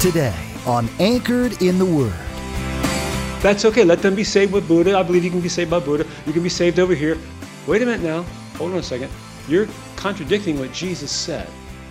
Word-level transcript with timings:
Today 0.00 0.32
on 0.64 0.88
Anchored 1.00 1.60
in 1.60 1.76
the 1.76 1.84
Word. 1.84 2.14
That's 3.42 3.64
okay. 3.64 3.82
Let 3.82 4.00
them 4.00 4.14
be 4.14 4.22
saved 4.22 4.52
with 4.52 4.68
Buddha. 4.68 4.96
I 4.96 5.02
believe 5.02 5.24
you 5.24 5.30
can 5.30 5.40
be 5.40 5.48
saved 5.48 5.72
by 5.72 5.80
Buddha. 5.80 6.06
You 6.24 6.32
can 6.32 6.44
be 6.44 6.48
saved 6.48 6.78
over 6.78 6.94
here. 6.94 7.18
Wait 7.66 7.82
a 7.82 7.84
minute 7.84 8.02
now. 8.02 8.22
Hold 8.58 8.74
on 8.74 8.78
a 8.78 8.82
second. 8.82 9.10
You're 9.48 9.66
contradicting 9.96 10.56
what 10.56 10.72
Jesus 10.72 11.10
said. 11.10 11.48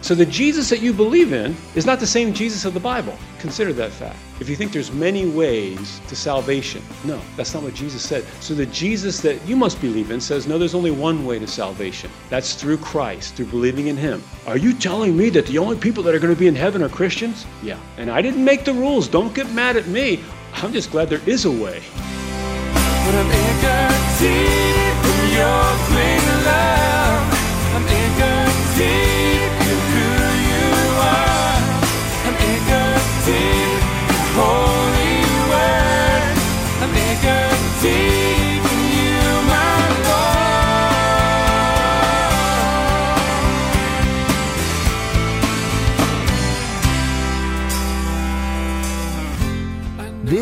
So 0.07 0.15
the 0.15 0.25
Jesus 0.25 0.69
that 0.69 0.79
you 0.79 0.93
believe 0.93 1.33
in 1.33 1.53
is 1.75 1.85
not 1.85 1.99
the 1.99 2.07
same 2.07 2.31
Jesus 2.33 2.63
of 2.63 2.73
the 2.73 2.79
Bible. 2.79 3.13
Consider 3.39 3.73
that 3.73 3.91
fact. 3.91 4.17
If 4.39 4.47
you 4.47 4.55
think 4.55 4.71
there's 4.71 4.89
many 4.89 5.25
ways 5.27 5.99
to 6.07 6.15
salvation, 6.15 6.81
no, 7.03 7.19
that's 7.35 7.53
not 7.53 7.61
what 7.61 7.73
Jesus 7.73 8.07
said. 8.07 8.23
So 8.39 8.53
the 8.53 8.67
Jesus 8.67 9.19
that 9.19 9.45
you 9.45 9.57
must 9.57 9.81
believe 9.81 10.09
in 10.09 10.21
says, 10.21 10.47
no, 10.47 10.57
there's 10.57 10.75
only 10.75 10.91
one 10.91 11.25
way 11.25 11.39
to 11.39 11.45
salvation. 11.45 12.09
That's 12.29 12.53
through 12.53 12.77
Christ, 12.77 13.35
through 13.35 13.47
believing 13.47 13.87
in 13.87 13.97
Him. 13.97 14.23
Are 14.45 14.55
you 14.55 14.71
telling 14.71 15.17
me 15.17 15.29
that 15.31 15.45
the 15.45 15.57
only 15.57 15.75
people 15.75 16.03
that 16.03 16.15
are 16.15 16.19
going 16.19 16.33
to 16.33 16.39
be 16.39 16.47
in 16.47 16.55
heaven 16.55 16.81
are 16.81 16.87
Christians? 16.87 17.45
Yeah. 17.61 17.77
And 17.97 18.09
I 18.09 18.21
didn't 18.21 18.45
make 18.45 18.63
the 18.63 18.71
rules. 18.71 19.09
Don't 19.09 19.35
get 19.35 19.51
mad 19.51 19.75
at 19.75 19.87
me. 19.87 20.23
I'm 20.53 20.71
just 20.71 20.89
glad 20.89 21.09
there 21.09 21.27
is 21.27 21.43
a 21.43 21.51
way. 21.51 21.83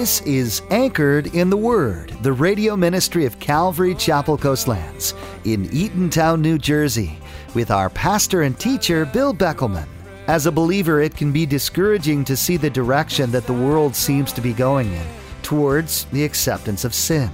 This 0.05 0.21
is 0.21 0.61
Anchored 0.69 1.33
in 1.33 1.49
the 1.49 1.57
Word, 1.57 2.15
the 2.21 2.31
radio 2.31 2.77
ministry 2.77 3.25
of 3.25 3.39
Calvary 3.39 3.95
Chapel 3.95 4.37
Coastlands 4.37 5.15
in 5.45 5.67
Eatontown, 5.69 6.41
New 6.41 6.59
Jersey, 6.59 7.17
with 7.55 7.71
our 7.71 7.89
pastor 7.89 8.43
and 8.43 8.55
teacher, 8.59 9.07
Bill 9.07 9.33
Beckelman. 9.33 9.87
As 10.27 10.45
a 10.45 10.51
believer, 10.51 11.01
it 11.01 11.17
can 11.17 11.31
be 11.31 11.47
discouraging 11.47 12.23
to 12.25 12.37
see 12.37 12.55
the 12.55 12.69
direction 12.69 13.31
that 13.31 13.47
the 13.47 13.53
world 13.53 13.95
seems 13.95 14.31
to 14.33 14.41
be 14.41 14.53
going 14.53 14.93
in 14.93 15.07
towards 15.41 16.05
the 16.11 16.23
acceptance 16.23 16.85
of 16.85 16.93
sin. 16.93 17.31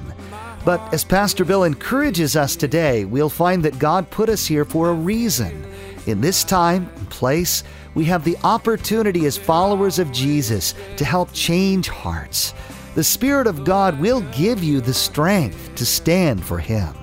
But 0.63 0.93
as 0.93 1.03
Pastor 1.03 1.43
Bill 1.43 1.65
encourages 1.65 2.37
us 2.37 2.55
today, 2.55 3.03
we'll 3.03 3.27
find 3.27 3.63
that 3.63 3.79
God 3.79 4.09
put 4.11 4.29
us 4.29 4.45
here 4.45 4.63
for 4.63 4.91
a 4.91 4.93
reason. 4.93 5.65
In 6.07 6.21
this 6.21 6.45
time 6.45 6.89
and 6.95 7.09
place, 7.09 7.65
we 7.93 8.05
have 8.05 8.23
the 8.23 8.37
opportunity 8.43 9.25
as 9.25 9.37
followers 9.37 9.99
of 9.99 10.11
Jesus 10.11 10.73
to 10.95 11.03
help 11.03 11.31
change 11.33 11.89
hearts. 11.89 12.53
The 12.93 13.03
Spirit 13.05 13.47
of 13.47 13.63
God 13.63 14.01
will 14.01 14.19
give 14.33 14.61
you 14.61 14.81
the 14.81 14.93
strength 14.93 15.73
to 15.75 15.85
stand 15.85 16.43
for 16.43 16.59
Him. 16.59 16.93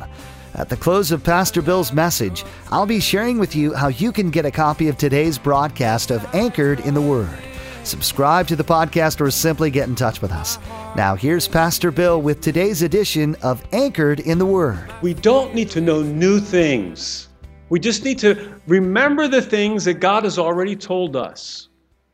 At 0.53 0.69
the 0.69 0.77
close 0.77 1.13
of 1.13 1.25
Pastor 1.25 1.63
Bill's 1.63 1.95
message, 1.95 2.45
I'll 2.71 2.85
be 2.85 3.01
sharing 3.01 3.39
with 3.39 3.57
you 3.57 3.73
how 3.73 3.89
you 3.89 4.13
can 4.13 4.29
get 4.29 4.45
a 4.45 4.51
copy 4.51 4.89
of 4.89 4.99
today's 4.99 5.39
broadcast 5.39 6.11
of 6.11 6.23
Anchored 6.35 6.81
in 6.81 6.93
the 6.93 7.01
Word. 7.01 7.39
Subscribe 7.85 8.47
to 8.49 8.57
the 8.57 8.65
podcast 8.65 9.19
or 9.19 9.31
simply 9.31 9.71
get 9.71 9.89
in 9.89 9.95
touch 9.95 10.21
with 10.21 10.31
us. 10.31 10.59
Now, 10.95 11.15
here's 11.15 11.49
Pastor 11.49 11.91
Bill 11.91 12.21
with 12.21 12.43
today's 12.43 12.83
edition 12.83 13.35
of 13.43 13.65
Anchored 13.73 14.21
in 14.21 14.37
the 14.37 14.45
Word. 14.45 14.93
We 15.01 15.15
don't 15.15 15.55
need 15.55 15.71
to 15.71 15.81
know 15.81 16.03
new 16.03 16.39
things. 16.39 17.29
We 17.71 17.81
just 17.81 18.05
need 18.05 18.19
to 18.19 18.61
remember 18.67 19.27
the 19.27 19.41
things 19.41 19.87
that 19.87 19.95
God 19.95 20.25
has 20.25 20.39
already 20.39 20.77
told 20.77 21.17
us 21.17 21.71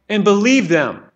and 0.09 0.22
believe 0.22 0.69
them. 0.69 1.11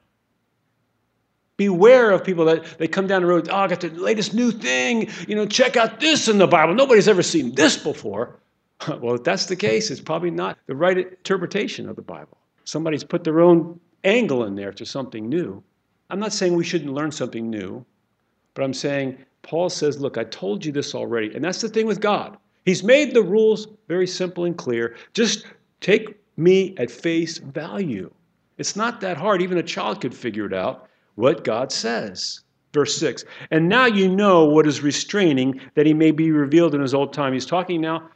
Beware 1.58 2.12
of 2.12 2.24
people 2.24 2.46
that 2.46 2.78
they 2.78 2.88
come 2.88 3.06
down 3.06 3.22
the 3.22 3.28
road, 3.28 3.48
oh, 3.50 3.56
I 3.56 3.68
got 3.68 3.80
the 3.80 3.90
latest 3.90 4.32
new 4.32 4.50
thing, 4.50 5.10
you 5.26 5.34
know, 5.34 5.44
check 5.44 5.76
out 5.76 6.00
this 6.00 6.28
in 6.28 6.38
the 6.38 6.46
Bible. 6.46 6.72
Nobody's 6.72 7.08
ever 7.08 7.22
seen 7.22 7.54
this 7.54 7.76
before. 7.76 8.38
well, 9.00 9.16
if 9.16 9.24
that's 9.24 9.46
the 9.46 9.56
case, 9.56 9.90
it's 9.90 10.00
probably 10.00 10.30
not 10.30 10.56
the 10.66 10.76
right 10.76 10.96
interpretation 10.96 11.88
of 11.88 11.96
the 11.96 12.02
Bible. 12.02 12.38
Somebody's 12.64 13.04
put 13.04 13.24
their 13.24 13.40
own 13.40 13.78
angle 14.04 14.44
in 14.44 14.54
there 14.54 14.72
to 14.72 14.86
something 14.86 15.28
new. 15.28 15.62
I'm 16.10 16.20
not 16.20 16.32
saying 16.32 16.54
we 16.54 16.64
shouldn't 16.64 16.92
learn 16.92 17.10
something 17.10 17.50
new, 17.50 17.84
but 18.54 18.62
I'm 18.62 18.74
saying 18.74 19.18
Paul 19.42 19.68
says, 19.68 20.00
look, 20.00 20.16
I 20.16 20.24
told 20.24 20.64
you 20.64 20.72
this 20.72 20.94
already. 20.94 21.34
And 21.34 21.44
that's 21.44 21.60
the 21.60 21.68
thing 21.68 21.86
with 21.86 22.00
God. 22.00 22.38
He's 22.64 22.84
made 22.84 23.14
the 23.14 23.22
rules 23.22 23.66
very 23.88 24.06
simple 24.06 24.44
and 24.44 24.56
clear. 24.56 24.96
Just 25.12 25.46
take 25.80 26.16
me 26.36 26.74
at 26.76 26.90
face 26.90 27.38
value. 27.38 28.12
It's 28.58 28.76
not 28.76 29.00
that 29.00 29.16
hard. 29.16 29.42
Even 29.42 29.58
a 29.58 29.62
child 29.62 30.00
could 30.00 30.14
figure 30.14 30.46
it 30.46 30.52
out 30.52 30.88
what 31.18 31.42
God 31.42 31.72
says. 31.72 32.40
Verse 32.72 32.96
6 32.96 33.24
And 33.50 33.68
now 33.68 33.86
you 33.86 34.08
know 34.08 34.44
what 34.44 34.66
is 34.66 34.82
restraining 34.82 35.60
that 35.74 35.84
he 35.84 35.92
may 35.92 36.12
be 36.12 36.30
revealed 36.30 36.74
in 36.74 36.80
his 36.80 36.94
old 36.94 37.12
time. 37.12 37.32
He's 37.32 37.44
talking 37.44 37.80
now, 37.80 38.08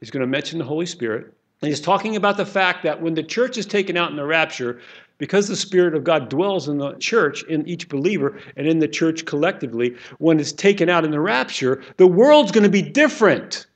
he's 0.00 0.10
going 0.10 0.22
to 0.22 0.26
mention 0.26 0.58
the 0.58 0.64
Holy 0.64 0.86
Spirit. 0.86 1.32
And 1.62 1.68
he's 1.68 1.80
talking 1.80 2.16
about 2.16 2.36
the 2.36 2.46
fact 2.46 2.82
that 2.84 3.00
when 3.00 3.14
the 3.14 3.22
church 3.22 3.58
is 3.58 3.66
taken 3.66 3.96
out 3.96 4.10
in 4.10 4.16
the 4.16 4.24
rapture, 4.24 4.80
because 5.18 5.48
the 5.48 5.56
Spirit 5.56 5.94
of 5.94 6.04
God 6.04 6.28
dwells 6.28 6.68
in 6.68 6.78
the 6.78 6.94
church, 6.94 7.42
in 7.44 7.66
each 7.68 7.88
believer, 7.88 8.38
and 8.56 8.66
in 8.66 8.78
the 8.78 8.86
church 8.86 9.24
collectively, 9.24 9.96
when 10.18 10.38
it's 10.38 10.52
taken 10.52 10.88
out 10.88 11.04
in 11.04 11.10
the 11.10 11.20
rapture, 11.20 11.82
the 11.96 12.06
world's 12.06 12.52
going 12.52 12.62
to 12.62 12.70
be 12.70 12.82
different. 12.82 13.66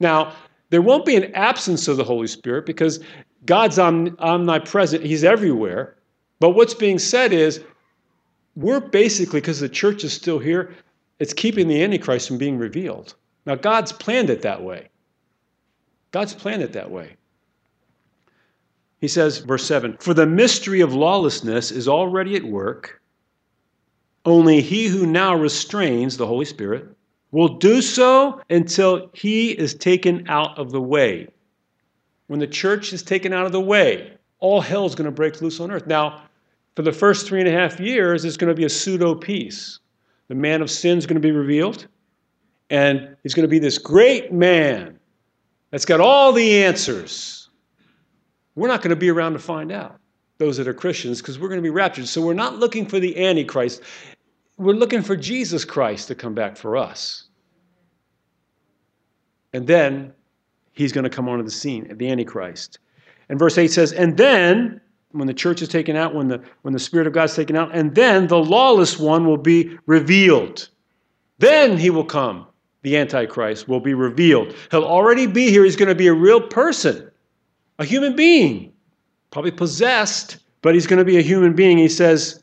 Now, 0.00 0.34
there 0.70 0.82
won't 0.82 1.04
be 1.04 1.14
an 1.14 1.32
absence 1.34 1.86
of 1.86 1.96
the 1.96 2.04
Holy 2.04 2.26
Spirit 2.26 2.66
because 2.66 2.98
God's 3.44 3.78
omnipresent, 3.78 5.04
He's 5.04 5.22
everywhere. 5.22 5.96
But 6.38 6.50
what's 6.50 6.74
being 6.74 6.98
said 6.98 7.32
is 7.32 7.62
we're 8.54 8.80
basically, 8.80 9.40
because 9.40 9.60
the 9.60 9.68
church 9.68 10.04
is 10.04 10.12
still 10.12 10.38
here, 10.38 10.74
it's 11.18 11.32
keeping 11.32 11.68
the 11.68 11.82
Antichrist 11.82 12.28
from 12.28 12.38
being 12.38 12.58
revealed. 12.58 13.14
Now, 13.44 13.54
God's 13.54 13.92
planned 13.92 14.30
it 14.30 14.42
that 14.42 14.62
way. 14.62 14.88
God's 16.10 16.34
planned 16.34 16.62
it 16.62 16.72
that 16.72 16.90
way. 16.90 17.16
He 19.00 19.08
says, 19.08 19.38
verse 19.38 19.64
7 19.66 19.96
For 19.98 20.14
the 20.14 20.26
mystery 20.26 20.80
of 20.80 20.94
lawlessness 20.94 21.70
is 21.70 21.88
already 21.88 22.36
at 22.36 22.44
work. 22.44 23.00
Only 24.24 24.60
he 24.60 24.88
who 24.88 25.06
now 25.06 25.34
restrains 25.34 26.16
the 26.16 26.26
Holy 26.26 26.44
Spirit 26.44 26.88
will 27.30 27.58
do 27.58 27.80
so 27.80 28.40
until 28.50 29.10
he 29.12 29.50
is 29.52 29.74
taken 29.74 30.28
out 30.28 30.58
of 30.58 30.70
the 30.72 30.80
way. 30.80 31.28
When 32.26 32.40
the 32.40 32.46
church 32.46 32.92
is 32.92 33.02
taken 33.02 33.32
out 33.32 33.46
of 33.46 33.52
the 33.52 33.60
way, 33.60 34.12
all 34.40 34.60
hell 34.60 34.86
is 34.86 34.94
going 34.94 35.04
to 35.04 35.12
break 35.12 35.40
loose 35.40 35.60
on 35.60 35.70
earth. 35.70 35.86
Now, 35.86 36.22
for 36.76 36.82
the 36.82 36.92
first 36.92 37.26
three 37.26 37.40
and 37.40 37.48
a 37.48 37.52
half 37.52 37.80
years, 37.80 38.24
it's 38.24 38.36
going 38.36 38.50
to 38.50 38.54
be 38.54 38.64
a 38.64 38.68
pseudo 38.68 39.14
peace. 39.14 39.80
The 40.28 40.34
man 40.34 40.60
of 40.60 40.70
sin 40.70 40.98
is 40.98 41.06
going 41.06 41.20
to 41.20 41.26
be 41.26 41.32
revealed, 41.32 41.88
and 42.68 43.16
he's 43.22 43.34
going 43.34 43.44
to 43.44 43.50
be 43.50 43.58
this 43.58 43.78
great 43.78 44.32
man 44.32 44.98
that's 45.70 45.86
got 45.86 46.00
all 46.00 46.32
the 46.32 46.64
answers. 46.64 47.48
We're 48.54 48.68
not 48.68 48.82
going 48.82 48.90
to 48.90 48.96
be 48.96 49.10
around 49.10 49.32
to 49.32 49.38
find 49.38 49.72
out, 49.72 49.98
those 50.38 50.58
that 50.58 50.68
are 50.68 50.74
Christians, 50.74 51.22
because 51.22 51.38
we're 51.38 51.48
going 51.48 51.58
to 51.58 51.62
be 51.62 51.70
raptured. 51.70 52.08
So 52.08 52.20
we're 52.20 52.34
not 52.34 52.58
looking 52.58 52.86
for 52.86 53.00
the 53.00 53.24
Antichrist. 53.24 53.82
We're 54.58 54.74
looking 54.74 55.02
for 55.02 55.16
Jesus 55.16 55.64
Christ 55.64 56.08
to 56.08 56.14
come 56.14 56.34
back 56.34 56.56
for 56.56 56.76
us. 56.76 57.24
And 59.54 59.66
then 59.66 60.12
he's 60.72 60.92
going 60.92 61.04
to 61.04 61.10
come 61.10 61.28
onto 61.28 61.44
the 61.44 61.50
scene, 61.50 61.96
the 61.96 62.10
Antichrist. 62.10 62.78
And 63.30 63.38
verse 63.38 63.56
8 63.56 63.70
says, 63.70 63.92
And 63.92 64.16
then, 64.16 64.80
when 65.18 65.26
the 65.26 65.34
church 65.34 65.62
is 65.62 65.68
taken 65.68 65.96
out, 65.96 66.14
when 66.14 66.28
the, 66.28 66.42
when 66.62 66.72
the 66.72 66.78
Spirit 66.78 67.06
of 67.06 67.12
God 67.12 67.24
is 67.24 67.34
taken 67.34 67.56
out, 67.56 67.74
and 67.74 67.94
then 67.94 68.26
the 68.26 68.38
lawless 68.38 68.98
one 68.98 69.26
will 69.26 69.36
be 69.36 69.78
revealed. 69.86 70.68
Then 71.38 71.76
he 71.76 71.90
will 71.90 72.04
come. 72.04 72.46
The 72.82 72.96
Antichrist 72.96 73.68
will 73.68 73.80
be 73.80 73.94
revealed. 73.94 74.54
He'll 74.70 74.84
already 74.84 75.26
be 75.26 75.50
here. 75.50 75.64
He's 75.64 75.76
going 75.76 75.88
to 75.88 75.94
be 75.94 76.06
a 76.06 76.14
real 76.14 76.40
person, 76.40 77.10
a 77.78 77.84
human 77.84 78.14
being, 78.14 78.72
probably 79.30 79.50
possessed, 79.50 80.38
but 80.62 80.74
he's 80.74 80.86
going 80.86 80.98
to 80.98 81.04
be 81.04 81.18
a 81.18 81.22
human 81.22 81.54
being. 81.54 81.78
He 81.78 81.88
says, 81.88 82.42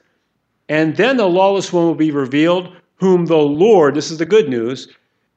and 0.70 0.96
then 0.98 1.18
the 1.18 1.28
lawless 1.28 1.72
one 1.72 1.86
will 1.86 1.96
be 1.96 2.12
revealed, 2.12 2.76
whom 2.96 3.26
the 3.26 3.38
Lord, 3.38 3.96
this 3.96 4.12
is 4.12 4.18
the 4.18 4.26
good 4.26 4.50
news, 4.50 4.90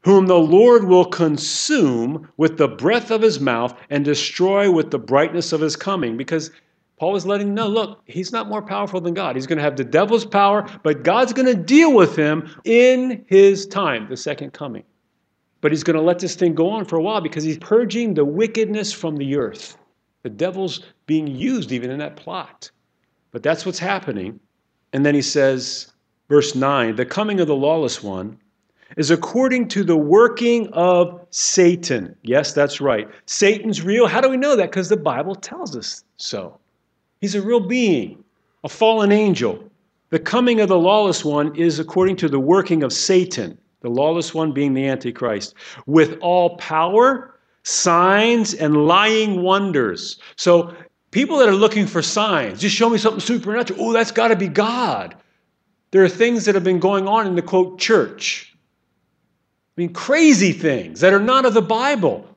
whom 0.03 0.27
the 0.27 0.39
Lord 0.39 0.85
will 0.85 1.05
consume 1.05 2.29
with 2.37 2.59
the 2.59 2.69
breath 2.69 3.11
of 3.11 3.23
his 3.23 3.41
mouth 3.41 3.77
and 3.91 4.05
destroy 4.05 4.71
with 4.71 4.93
the 4.93 4.99
brightness 4.99 5.53
of 5.53 5.61
his 5.61 5.75
coming. 5.75 6.17
Because 6.17 6.53
Paul 6.99 7.15
is 7.17 7.27
letting 7.27 7.53
know 7.53 7.69
look, 7.69 8.01
he's 8.07 8.33
not 8.33 8.49
more 8.49 8.63
powerful 8.63 9.01
than 9.01 9.15
God. 9.15 9.37
He's 9.37 9.47
going 9.47 9.59
to 9.59 9.63
have 9.63 9.77
the 9.77 9.85
devil's 9.85 10.25
power, 10.25 10.67
but 10.83 11.03
God's 11.03 11.33
going 11.33 11.47
to 11.47 11.55
deal 11.55 11.93
with 11.93 12.17
him 12.17 12.49
in 12.65 13.25
his 13.29 13.67
time, 13.67 14.09
the 14.09 14.17
second 14.17 14.53
coming. 14.53 14.85
But 15.61 15.73
he's 15.73 15.85
going 15.85 15.97
to 15.97 16.03
let 16.03 16.19
this 16.19 16.35
thing 16.35 16.55
go 16.55 16.71
on 16.71 16.85
for 16.85 16.97
a 16.97 17.03
while 17.03 17.21
because 17.21 17.45
he's 17.45 17.59
purging 17.59 18.15
the 18.15 18.25
wickedness 18.25 18.93
from 18.93 19.17
the 19.17 19.37
earth. 19.37 19.77
The 20.23 20.31
devil's 20.31 20.85
being 21.07 21.27
used 21.27 21.73
even 21.73 21.91
in 21.91 21.99
that 21.99 22.17
plot. 22.17 22.71
But 23.31 23.43
that's 23.43 23.67
what's 23.67 23.79
happening. 23.79 24.41
And 24.93 25.05
then 25.05 25.15
he 25.15 25.23
says, 25.23 25.93
verse 26.29 26.55
9, 26.55 26.97
the 26.97 27.05
coming 27.05 27.41
of 27.41 27.49
the 27.49 27.57
lawless 27.57 28.03
one 28.03 28.39
is 28.97 29.11
according 29.11 29.69
to 29.69 29.85
the 29.85 29.97
working 29.97 30.69
of 30.73 31.27
Satan. 31.31 32.17
Yes, 32.23 32.53
that's 32.53 32.81
right. 32.81 33.09
Satan's 33.27 33.83
real. 33.83 34.07
How 34.07 34.21
do 34.21 34.29
we 34.29 34.37
know 34.37 34.57
that? 34.57 34.71
Because 34.71 34.89
the 34.89 34.97
Bible 34.97 35.35
tells 35.35 35.77
us 35.77 36.05
so. 36.17 36.59
He's 37.21 37.35
a 37.35 37.43
real 37.43 37.61
being, 37.61 38.23
a 38.65 38.69
fallen 38.69 39.13
angel. 39.13 39.71
The 40.11 40.19
coming 40.19 40.61
of 40.61 40.69
the 40.69 40.79
lawless 40.79 41.25
one 41.25 41.55
is 41.57 41.79
according 41.79 42.17
to 42.17 42.29
the 42.29 42.39
working 42.39 42.83
of 42.83 42.93
Satan, 42.93 43.59
the 43.81 43.91
lawless 43.91 44.35
one 44.35 44.53
being 44.53 44.75
the 44.75 44.87
Antichrist, 44.87 45.55
with 45.87 46.19
all 46.21 46.57
power, 46.57 47.35
signs, 47.63 48.55
and 48.55 48.87
lying 48.87 49.43
wonders. 49.43 50.21
So, 50.37 50.75
people 51.11 51.39
that 51.39 51.49
are 51.49 51.55
looking 51.55 51.87
for 51.87 52.03
signs, 52.03 52.61
just 52.61 52.77
show 52.77 52.89
me 52.89 52.99
something 52.99 53.21
supernatural. 53.21 53.81
Oh, 53.81 53.93
that's 53.93 54.13
got 54.13 54.29
to 54.29 54.37
be 54.37 54.49
God. 54.49 55.17
There 55.91 56.05
are 56.05 56.09
things 56.09 56.45
that 56.45 56.55
have 56.55 56.65
been 56.65 56.79
going 56.79 57.09
on 57.09 57.27
in 57.27 57.35
the 57.35 57.43
quote 57.43 57.79
church. 57.79 58.55
I 59.77 59.81
mean, 59.81 59.93
crazy 59.93 60.53
things 60.53 61.01
that 61.01 61.13
are 61.13 61.21
not 61.21 61.47
of 61.47 61.55
the 61.55 61.63
Bible. 61.63 62.29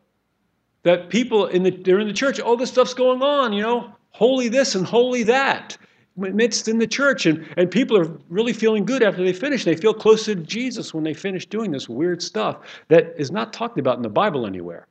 That 0.83 1.09
people 1.09 1.47
in 1.47 1.63
the 1.63 1.71
they're 1.71 1.99
in 1.99 2.07
the 2.07 2.13
church, 2.13 2.39
all 2.39 2.55
this 2.55 2.69
stuff's 2.69 2.93
going 2.93 3.21
on, 3.21 3.51
you 3.51 3.61
know, 3.61 3.93
holy 4.19 4.49
this 4.49 4.75
and 4.75 4.85
holy 4.85 5.23
that 5.23 5.77
midst 6.17 6.67
in 6.67 6.77
the 6.77 6.87
church. 6.87 7.25
And, 7.25 7.47
and 7.55 7.71
people 7.71 7.97
are 7.97 8.11
really 8.27 8.51
feeling 8.51 8.83
good 8.85 9.01
after 9.01 9.23
they 9.23 9.31
finish. 9.31 9.63
They 9.63 9.77
feel 9.77 9.93
closer 9.93 10.35
to 10.35 10.41
Jesus 10.41 10.93
when 10.93 11.05
they 11.05 11.13
finish 11.13 11.45
doing 11.45 11.71
this 11.71 11.87
weird 11.87 12.21
stuff 12.21 12.57
that 12.89 13.13
is 13.17 13.31
not 13.31 13.53
talked 13.53 13.79
about 13.79 13.95
in 13.95 14.03
the 14.03 14.09
Bible 14.09 14.45
anywhere. 14.45 14.87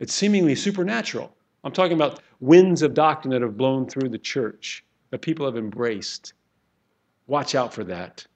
It's 0.00 0.12
seemingly 0.12 0.56
supernatural. 0.56 1.32
I'm 1.62 1.72
talking 1.72 1.92
about 1.92 2.20
winds 2.40 2.82
of 2.82 2.94
doctrine 2.94 3.30
that 3.32 3.42
have 3.42 3.56
blown 3.56 3.88
through 3.88 4.08
the 4.08 4.18
church 4.18 4.84
that 5.10 5.20
people 5.20 5.46
have 5.46 5.56
embraced. 5.56 6.32
Watch 7.28 7.54
out 7.54 7.72
for 7.72 7.84
that. 7.84 8.26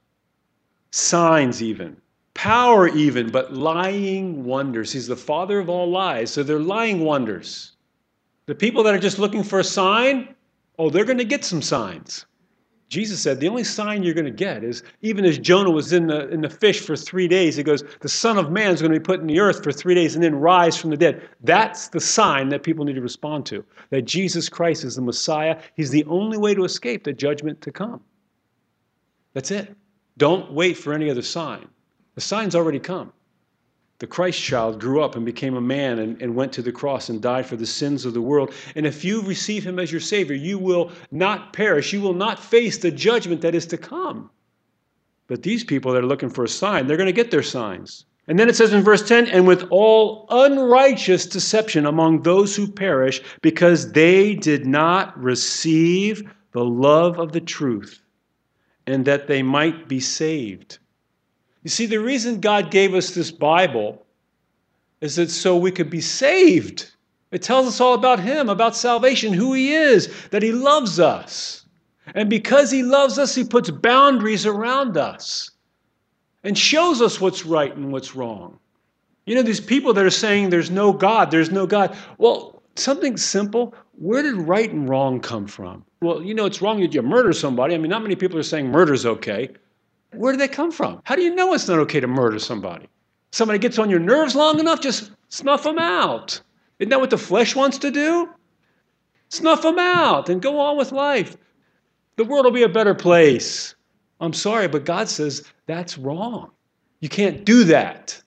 Signs, 0.92 1.62
even. 1.62 1.96
Power, 2.34 2.88
even, 2.88 3.30
but 3.30 3.54
lying 3.54 4.44
wonders. 4.44 4.92
He's 4.92 5.06
the 5.06 5.16
father 5.16 5.58
of 5.58 5.68
all 5.68 5.90
lies, 5.90 6.30
so 6.30 6.42
they're 6.42 6.58
lying 6.60 7.00
wonders. 7.00 7.71
The 8.46 8.54
people 8.54 8.82
that 8.82 8.94
are 8.94 8.98
just 8.98 9.18
looking 9.18 9.42
for 9.42 9.60
a 9.60 9.64
sign, 9.64 10.34
Oh, 10.78 10.90
they're 10.90 11.04
going 11.04 11.18
to 11.18 11.24
get 11.24 11.44
some 11.44 11.62
signs. 11.62 12.26
Jesus 12.88 13.22
said 13.22 13.40
the 13.40 13.48
only 13.48 13.64
sign 13.64 14.02
you're 14.02 14.14
going 14.14 14.26
to 14.26 14.30
get 14.30 14.62
is 14.62 14.82
even 15.00 15.24
as 15.24 15.38
Jonah 15.38 15.70
was 15.70 15.94
in 15.94 16.08
the, 16.08 16.28
in 16.28 16.42
the 16.42 16.50
fish 16.50 16.80
for 16.80 16.94
three 16.94 17.26
days, 17.26 17.56
he 17.56 17.62
goes, 17.62 17.84
The 18.00 18.08
Son 18.08 18.36
of 18.36 18.50
Man 18.50 18.70
is 18.70 18.82
going 18.82 18.92
to 18.92 19.00
be 19.00 19.04
put 19.04 19.20
in 19.20 19.26
the 19.26 19.40
earth 19.40 19.62
for 19.62 19.72
three 19.72 19.94
days 19.94 20.14
and 20.14 20.22
then 20.22 20.34
rise 20.34 20.76
from 20.76 20.90
the 20.90 20.96
dead. 20.96 21.26
That's 21.42 21.88
the 21.88 22.00
sign 22.00 22.50
that 22.50 22.62
people 22.62 22.84
need 22.84 22.94
to 22.94 23.00
respond 23.00 23.46
to 23.46 23.64
that 23.90 24.02
Jesus 24.02 24.48
Christ 24.50 24.84
is 24.84 24.96
the 24.96 25.02
Messiah. 25.02 25.58
He's 25.74 25.90
the 25.90 26.04
only 26.04 26.36
way 26.36 26.54
to 26.54 26.64
escape 26.64 27.04
the 27.04 27.14
judgment 27.14 27.62
to 27.62 27.72
come. 27.72 28.02
That's 29.32 29.50
it. 29.50 29.74
Don't 30.18 30.52
wait 30.52 30.76
for 30.76 30.92
any 30.92 31.10
other 31.10 31.22
sign. 31.22 31.68
The 32.14 32.20
sign's 32.20 32.54
already 32.54 32.78
come 32.78 33.12
the 34.02 34.06
Christ 34.08 34.42
child 34.42 34.80
grew 34.80 35.00
up 35.00 35.14
and 35.14 35.24
became 35.24 35.56
a 35.56 35.60
man 35.60 36.00
and, 36.00 36.20
and, 36.20 36.34
went 36.34 36.52
to 36.54 36.60
the 36.60 36.72
cross 36.72 37.08
and 37.08 37.22
died 37.22 37.46
for 37.46 37.54
the 37.54 37.64
sins 37.64 38.04
of 38.04 38.14
the 38.14 38.20
world. 38.20 38.52
And 38.74 38.84
if 38.84 39.04
you 39.04 39.22
receive 39.22 39.62
him 39.62 39.78
as 39.78 39.92
your 39.92 40.00
Savior, 40.00 40.34
you 40.34 40.58
will 40.58 40.90
not 41.12 41.52
perish. 41.52 41.92
You 41.92 42.00
will 42.00 42.12
not 42.12 42.40
face 42.40 42.78
the 42.78 42.90
judgment 42.90 43.42
that 43.42 43.54
is 43.54 43.64
to 43.66 43.78
come. 43.78 44.28
But 45.28 45.44
these 45.44 45.62
people 45.62 45.92
that 45.92 46.02
are 46.02 46.08
looking 46.08 46.30
for 46.30 46.42
a 46.42 46.48
sign, 46.48 46.88
they're 46.88 46.96
going 46.96 47.06
to 47.06 47.12
get 47.12 47.30
their 47.30 47.44
signs. 47.44 48.04
And 48.26 48.40
then 48.40 48.48
it 48.48 48.56
says 48.56 48.72
in 48.72 48.82
verse 48.82 49.06
10 49.06 49.28
and 49.28 49.46
with 49.46 49.68
all 49.70 50.26
unrighteous 50.30 51.26
deception 51.26 51.86
among 51.86 52.22
those 52.22 52.56
who 52.56 52.66
perish, 52.66 53.22
because 53.40 53.92
they 53.92 54.34
did 54.34 54.66
not 54.66 55.16
receive 55.16 56.28
the 56.50 56.64
love 56.64 57.20
of 57.20 57.30
the 57.30 57.40
truth, 57.40 58.02
and 58.84 59.04
that 59.04 59.28
they 59.28 59.44
might 59.44 59.86
be 59.86 60.00
saved. 60.00 60.80
You 61.62 61.70
see, 61.70 61.86
the 61.86 62.00
reason 62.00 62.40
God 62.40 62.70
gave 62.70 62.94
us 62.94 63.10
this 63.10 63.30
Bible 63.30 64.04
is 65.00 65.16
that 65.16 65.30
so 65.30 65.56
we 65.56 65.70
could 65.70 65.90
be 65.90 66.00
saved. 66.00 66.90
It 67.30 67.42
tells 67.42 67.66
us 67.66 67.80
all 67.80 67.94
about 67.94 68.20
Him, 68.20 68.48
about 68.48 68.76
salvation, 68.76 69.32
who 69.32 69.52
He 69.52 69.72
is, 69.72 70.12
that 70.30 70.42
He 70.42 70.52
loves 70.52 71.00
us. 71.00 71.64
And 72.14 72.28
because 72.28 72.70
He 72.70 72.82
loves 72.82 73.18
us, 73.18 73.34
He 73.34 73.44
puts 73.44 73.70
boundaries 73.70 74.44
around 74.44 74.96
us 74.96 75.50
and 76.44 76.58
shows 76.58 77.00
us 77.00 77.20
what's 77.20 77.46
right 77.46 77.74
and 77.74 77.92
what's 77.92 78.14
wrong. 78.14 78.58
You 79.26 79.36
know, 79.36 79.42
these 79.42 79.60
people 79.60 79.92
that 79.94 80.04
are 80.04 80.10
saying 80.10 80.50
there's 80.50 80.70
no 80.70 80.92
God, 80.92 81.30
there's 81.30 81.52
no 81.52 81.66
God. 81.66 81.96
Well, 82.18 82.62
something 82.74 83.16
simple. 83.16 83.74
Where 83.92 84.22
did 84.22 84.34
right 84.34 84.70
and 84.70 84.88
wrong 84.88 85.20
come 85.20 85.46
from? 85.46 85.84
Well, 86.00 86.22
you 86.22 86.34
know, 86.34 86.46
it's 86.46 86.60
wrong 86.60 86.80
that 86.80 86.92
you 86.92 87.02
murder 87.02 87.32
somebody. 87.32 87.74
I 87.74 87.78
mean, 87.78 87.90
not 87.90 88.02
many 88.02 88.16
people 88.16 88.38
are 88.38 88.42
saying 88.42 88.68
murder's 88.68 89.06
okay. 89.06 89.50
Where 90.14 90.32
do 90.32 90.38
they 90.38 90.48
come 90.48 90.70
from? 90.70 91.00
How 91.04 91.16
do 91.16 91.22
you 91.22 91.34
know 91.34 91.54
it's 91.54 91.68
not 91.68 91.78
okay 91.80 92.00
to 92.00 92.06
murder 92.06 92.38
somebody? 92.38 92.88
Somebody 93.30 93.58
gets 93.58 93.78
on 93.78 93.88
your 93.88 93.98
nerves 93.98 94.34
long 94.34 94.60
enough, 94.60 94.80
just 94.80 95.10
snuff 95.28 95.62
them 95.62 95.78
out. 95.78 96.40
Isn't 96.78 96.90
that 96.90 97.00
what 97.00 97.10
the 97.10 97.18
flesh 97.18 97.56
wants 97.56 97.78
to 97.78 97.90
do? 97.90 98.28
Snuff 99.30 99.62
them 99.62 99.78
out 99.78 100.28
and 100.28 100.42
go 100.42 100.60
on 100.60 100.76
with 100.76 100.92
life. 100.92 101.36
The 102.16 102.24
world 102.24 102.44
will 102.44 102.52
be 102.52 102.64
a 102.64 102.68
better 102.68 102.94
place. 102.94 103.74
I'm 104.20 104.34
sorry, 104.34 104.68
but 104.68 104.84
God 104.84 105.08
says 105.08 105.44
that's 105.66 105.96
wrong. 105.96 106.50
You 107.00 107.08
can't 107.08 107.44
do 107.44 107.64
that. 107.64 108.20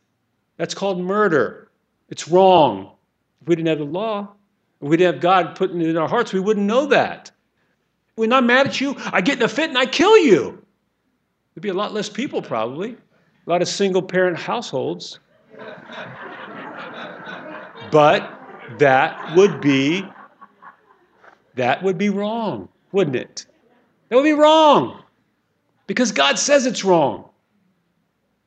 That's 0.58 0.74
called 0.74 1.00
murder. 1.00 1.70
It's 2.10 2.28
wrong. 2.28 2.92
If 3.42 3.48
we 3.48 3.56
didn't 3.56 3.68
have 3.70 3.78
the 3.78 3.86
law, 3.86 4.34
if 4.82 4.90
we 4.90 4.98
didn't 4.98 5.16
have 5.16 5.22
God 5.22 5.56
putting 5.56 5.82
it 5.82 5.88
in 5.88 5.98
our 5.98 6.10
hearts, 6.10 6.34
we 6.34 6.40
wouldn't 6.40 6.66
know 6.66 6.88
that. 6.88 7.32
We're 8.18 8.28
not 8.28 8.44
mad 8.44 8.68
at 8.68 8.82
you. 8.82 8.96
I 8.98 9.22
get 9.22 9.38
in 9.38 9.44
a 9.44 9.48
fit 9.48 9.70
and 9.70 9.78
I 9.78 9.86
kill 9.86 10.18
you. 10.18 10.65
There'd 11.56 11.63
be 11.63 11.69
a 11.69 11.74
lot 11.74 11.94
less 11.94 12.10
people, 12.10 12.42
probably. 12.42 12.92
A 12.92 13.50
lot 13.50 13.62
of 13.62 13.69
single 13.69 14.02
parent 14.02 14.38
households. 14.38 15.19
but 17.92 18.30
that 18.78 19.36
would 19.38 19.62
be 19.62 20.06
that 21.56 21.81
would 21.81 21.98
be 21.98 22.10
wrong, 22.10 22.68
wouldn't 22.92 23.16
it? 23.16 23.46
That 24.10 24.18
would 24.18 24.24
be 24.24 24.34
wrong. 24.34 25.02
Because 25.88 26.12
God 26.12 26.38
says 26.38 26.66
it's 26.66 26.84
wrong. 26.84 27.30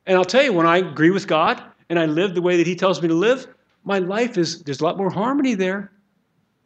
And 0.05 0.15
I'll 0.15 0.25
tell 0.25 0.43
you, 0.43 0.53
when 0.53 0.67
I 0.67 0.77
agree 0.77 1.09
with 1.09 1.27
God 1.27 1.63
and 1.89 1.97
I 1.97 2.05
live 2.05 2.35
the 2.35 2.41
way 2.41 2.57
that 2.57 2.67
He 2.67 2.75
tells 2.75 3.01
me 3.01 3.07
to 3.07 3.15
live, 3.15 3.47
my 3.83 3.97
life 3.97 4.37
is, 4.37 4.61
there's 4.61 4.81
a 4.81 4.83
lot 4.83 4.97
more 4.97 5.09
harmony 5.09 5.55
there. 5.55 5.91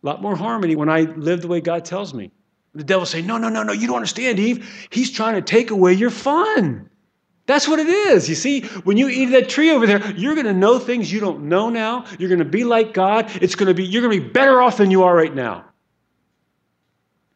A 0.03 0.05
lot 0.05 0.21
more 0.21 0.35
harmony 0.35 0.75
when 0.75 0.89
I 0.89 1.01
live 1.01 1.41
the 1.41 1.47
way 1.47 1.61
God 1.61 1.85
tells 1.85 2.13
me. 2.13 2.31
The 2.75 2.83
devil 2.83 3.05
say, 3.05 3.21
No, 3.21 3.37
no, 3.37 3.49
no, 3.49 3.63
no, 3.63 3.73
you 3.73 3.87
don't 3.87 3.97
understand, 3.97 4.39
Eve. 4.39 4.87
He's 4.89 5.11
trying 5.11 5.35
to 5.35 5.41
take 5.41 5.71
away 5.71 5.93
your 5.93 6.09
fun. 6.09 6.89
That's 7.45 7.67
what 7.67 7.79
it 7.79 7.87
is. 7.87 8.29
You 8.29 8.35
see, 8.35 8.61
when 8.83 8.95
you 8.95 9.09
eat 9.09 9.25
that 9.31 9.49
tree 9.49 9.71
over 9.71 9.85
there, 9.85 10.11
you're 10.11 10.33
going 10.33 10.45
to 10.45 10.53
know 10.53 10.79
things 10.79 11.11
you 11.11 11.19
don't 11.19 11.49
know 11.49 11.69
now. 11.69 12.05
You're 12.17 12.29
going 12.29 12.39
to 12.39 12.45
be 12.45 12.63
like 12.63 12.93
God. 12.93 13.29
It's 13.41 13.55
going 13.55 13.67
to 13.67 13.73
be 13.73 13.83
you're 13.83 14.01
going 14.01 14.17
to 14.17 14.25
be 14.25 14.31
better 14.31 14.61
off 14.61 14.77
than 14.77 14.91
you 14.91 15.03
are 15.03 15.15
right 15.15 15.33
now. 15.33 15.65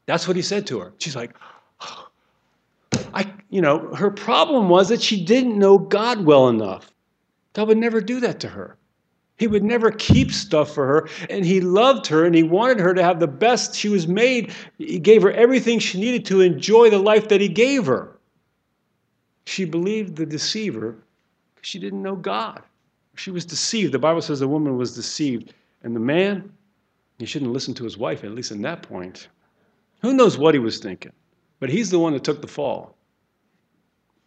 That's 0.05 0.27
what 0.27 0.37
he 0.37 0.41
said 0.41 0.65
to 0.67 0.79
her. 0.79 0.93
She's 0.99 1.15
like, 1.15 1.35
I, 3.13 3.33
you 3.49 3.61
know, 3.61 3.93
her 3.93 4.09
problem 4.09 4.69
was 4.69 4.89
that 4.89 5.01
she 5.01 5.23
didn't 5.23 5.59
know 5.59 5.77
God 5.77 6.23
well 6.23 6.47
enough. 6.47 6.89
God 7.53 7.67
would 7.67 7.77
never 7.77 7.99
do 7.99 8.21
that 8.21 8.39
to 8.41 8.47
her. 8.47 8.77
He 9.37 9.45
would 9.45 9.63
never 9.63 9.91
keep 9.91 10.31
stuff 10.31 10.73
for 10.73 10.87
her, 10.87 11.09
and 11.29 11.45
he 11.45 11.61
loved 11.61 12.07
her 12.07 12.25
and 12.25 12.33
he 12.33 12.43
wanted 12.43 12.79
her 12.79 12.93
to 12.93 13.03
have 13.03 13.19
the 13.19 13.27
best 13.27 13.75
she 13.75 13.87
was 13.87 14.07
made. 14.07 14.53
He 14.79 14.99
gave 14.99 15.21
her 15.21 15.31
everything 15.31 15.77
she 15.77 15.99
needed 15.99 16.25
to 16.25 16.41
enjoy 16.41 16.89
the 16.89 16.97
life 16.97 17.27
that 17.29 17.39
he 17.39 17.47
gave 17.47 17.85
her. 17.85 18.17
She 19.45 19.63
believed 19.63 20.15
the 20.15 20.25
deceiver 20.25 20.97
because 21.55 21.69
she 21.69 21.79
didn't 21.79 22.01
know 22.01 22.15
God. 22.15 22.63
She 23.15 23.31
was 23.31 23.45
deceived. 23.45 23.93
The 23.93 23.99
Bible 23.99 24.21
says 24.21 24.39
the 24.39 24.47
woman 24.47 24.75
was 24.75 24.95
deceived, 24.95 25.53
and 25.83 25.95
the 25.95 25.99
man, 25.99 26.51
he 27.19 27.25
shouldn't 27.25 27.53
listen 27.53 27.73
to 27.75 27.83
his 27.83 27.97
wife, 27.97 28.23
at 28.23 28.31
least 28.31 28.51
in 28.51 28.61
that 28.63 28.81
point. 28.81 29.29
Who 30.01 30.13
knows 30.13 30.37
what 30.37 30.53
he 30.53 30.59
was 30.59 30.79
thinking? 30.79 31.13
But 31.59 31.69
he's 31.69 31.89
the 31.89 31.99
one 31.99 32.13
that 32.13 32.23
took 32.23 32.41
the 32.41 32.47
fall. 32.47 32.95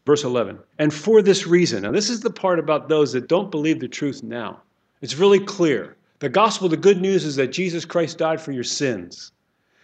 Verse 0.06 0.24
11. 0.24 0.58
And 0.78 0.92
for 0.92 1.20
this 1.22 1.46
reason, 1.46 1.82
now 1.82 1.92
this 1.92 2.10
is 2.10 2.20
the 2.20 2.30
part 2.30 2.58
about 2.58 2.88
those 2.88 3.12
that 3.12 3.28
don't 3.28 3.50
believe 3.50 3.78
the 3.78 3.88
truth 3.88 4.22
now. 4.22 4.62
It's 5.00 5.16
really 5.16 5.40
clear. 5.40 5.96
The 6.18 6.28
gospel, 6.28 6.68
the 6.68 6.76
good 6.76 7.00
news 7.00 7.24
is 7.24 7.36
that 7.36 7.48
Jesus 7.48 7.84
Christ 7.84 8.18
died 8.18 8.40
for 8.40 8.52
your 8.52 8.64
sins. 8.64 9.32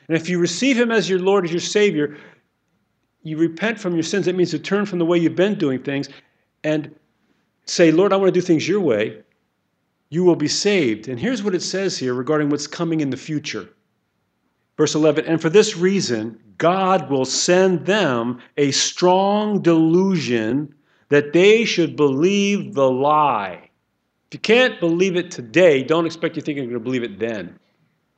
And 0.08 0.16
if 0.16 0.28
you 0.28 0.38
receive 0.38 0.78
him 0.78 0.90
as 0.90 1.08
your 1.08 1.18
Lord, 1.18 1.44
as 1.44 1.50
your 1.50 1.60
Savior, 1.60 2.16
you 3.22 3.36
repent 3.38 3.80
from 3.80 3.94
your 3.94 4.02
sins. 4.02 4.26
That 4.26 4.36
means 4.36 4.50
to 4.50 4.58
turn 4.58 4.86
from 4.86 4.98
the 4.98 5.04
way 5.04 5.18
you've 5.18 5.34
been 5.34 5.56
doing 5.56 5.82
things 5.82 6.08
and 6.62 6.94
say, 7.64 7.90
Lord, 7.90 8.12
I 8.12 8.16
want 8.16 8.32
to 8.32 8.40
do 8.40 8.44
things 8.44 8.68
your 8.68 8.80
way. 8.80 9.18
You 10.10 10.22
will 10.22 10.36
be 10.36 10.48
saved. 10.48 11.08
And 11.08 11.18
here's 11.18 11.42
what 11.42 11.54
it 11.54 11.62
says 11.62 11.98
here 11.98 12.14
regarding 12.14 12.50
what's 12.50 12.66
coming 12.66 13.00
in 13.00 13.10
the 13.10 13.16
future. 13.16 13.68
Verse 14.76 14.94
11, 14.94 15.24
and 15.24 15.40
for 15.40 15.48
this 15.48 15.76
reason, 15.76 16.38
God 16.58 17.10
will 17.10 17.24
send 17.24 17.86
them 17.86 18.40
a 18.58 18.70
strong 18.70 19.62
delusion 19.62 20.74
that 21.08 21.32
they 21.32 21.64
should 21.64 21.96
believe 21.96 22.74
the 22.74 22.90
lie 22.90 23.65
if 24.28 24.34
you 24.34 24.40
can't 24.40 24.80
believe 24.80 25.16
it 25.16 25.30
today, 25.30 25.82
don't 25.82 26.06
expect 26.06 26.36
you 26.36 26.42
think 26.42 26.56
you're 26.56 26.66
going 26.66 26.74
to 26.74 26.80
believe 26.80 27.04
it 27.04 27.18
then. 27.18 27.58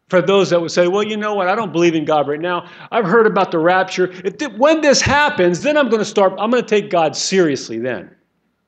For 0.08 0.22
those 0.22 0.48
that 0.50 0.60
would 0.60 0.70
say, 0.70 0.88
well, 0.88 1.02
you 1.02 1.18
know 1.18 1.34
what, 1.34 1.48
I 1.48 1.54
don't 1.54 1.70
believe 1.72 1.94
in 1.94 2.06
God 2.06 2.26
right 2.26 2.40
now. 2.40 2.66
I've 2.90 3.04
heard 3.04 3.26
about 3.26 3.50
the 3.50 3.58
rapture. 3.58 4.10
If 4.24 4.38
th- 4.38 4.52
when 4.52 4.80
this 4.80 5.02
happens, 5.02 5.60
then 5.60 5.76
I'm 5.76 5.90
going 5.90 5.98
to 5.98 6.06
start, 6.06 6.32
I'm 6.38 6.50
going 6.50 6.62
to 6.62 6.68
take 6.68 6.88
God 6.88 7.14
seriously 7.14 7.78
then. 7.78 8.10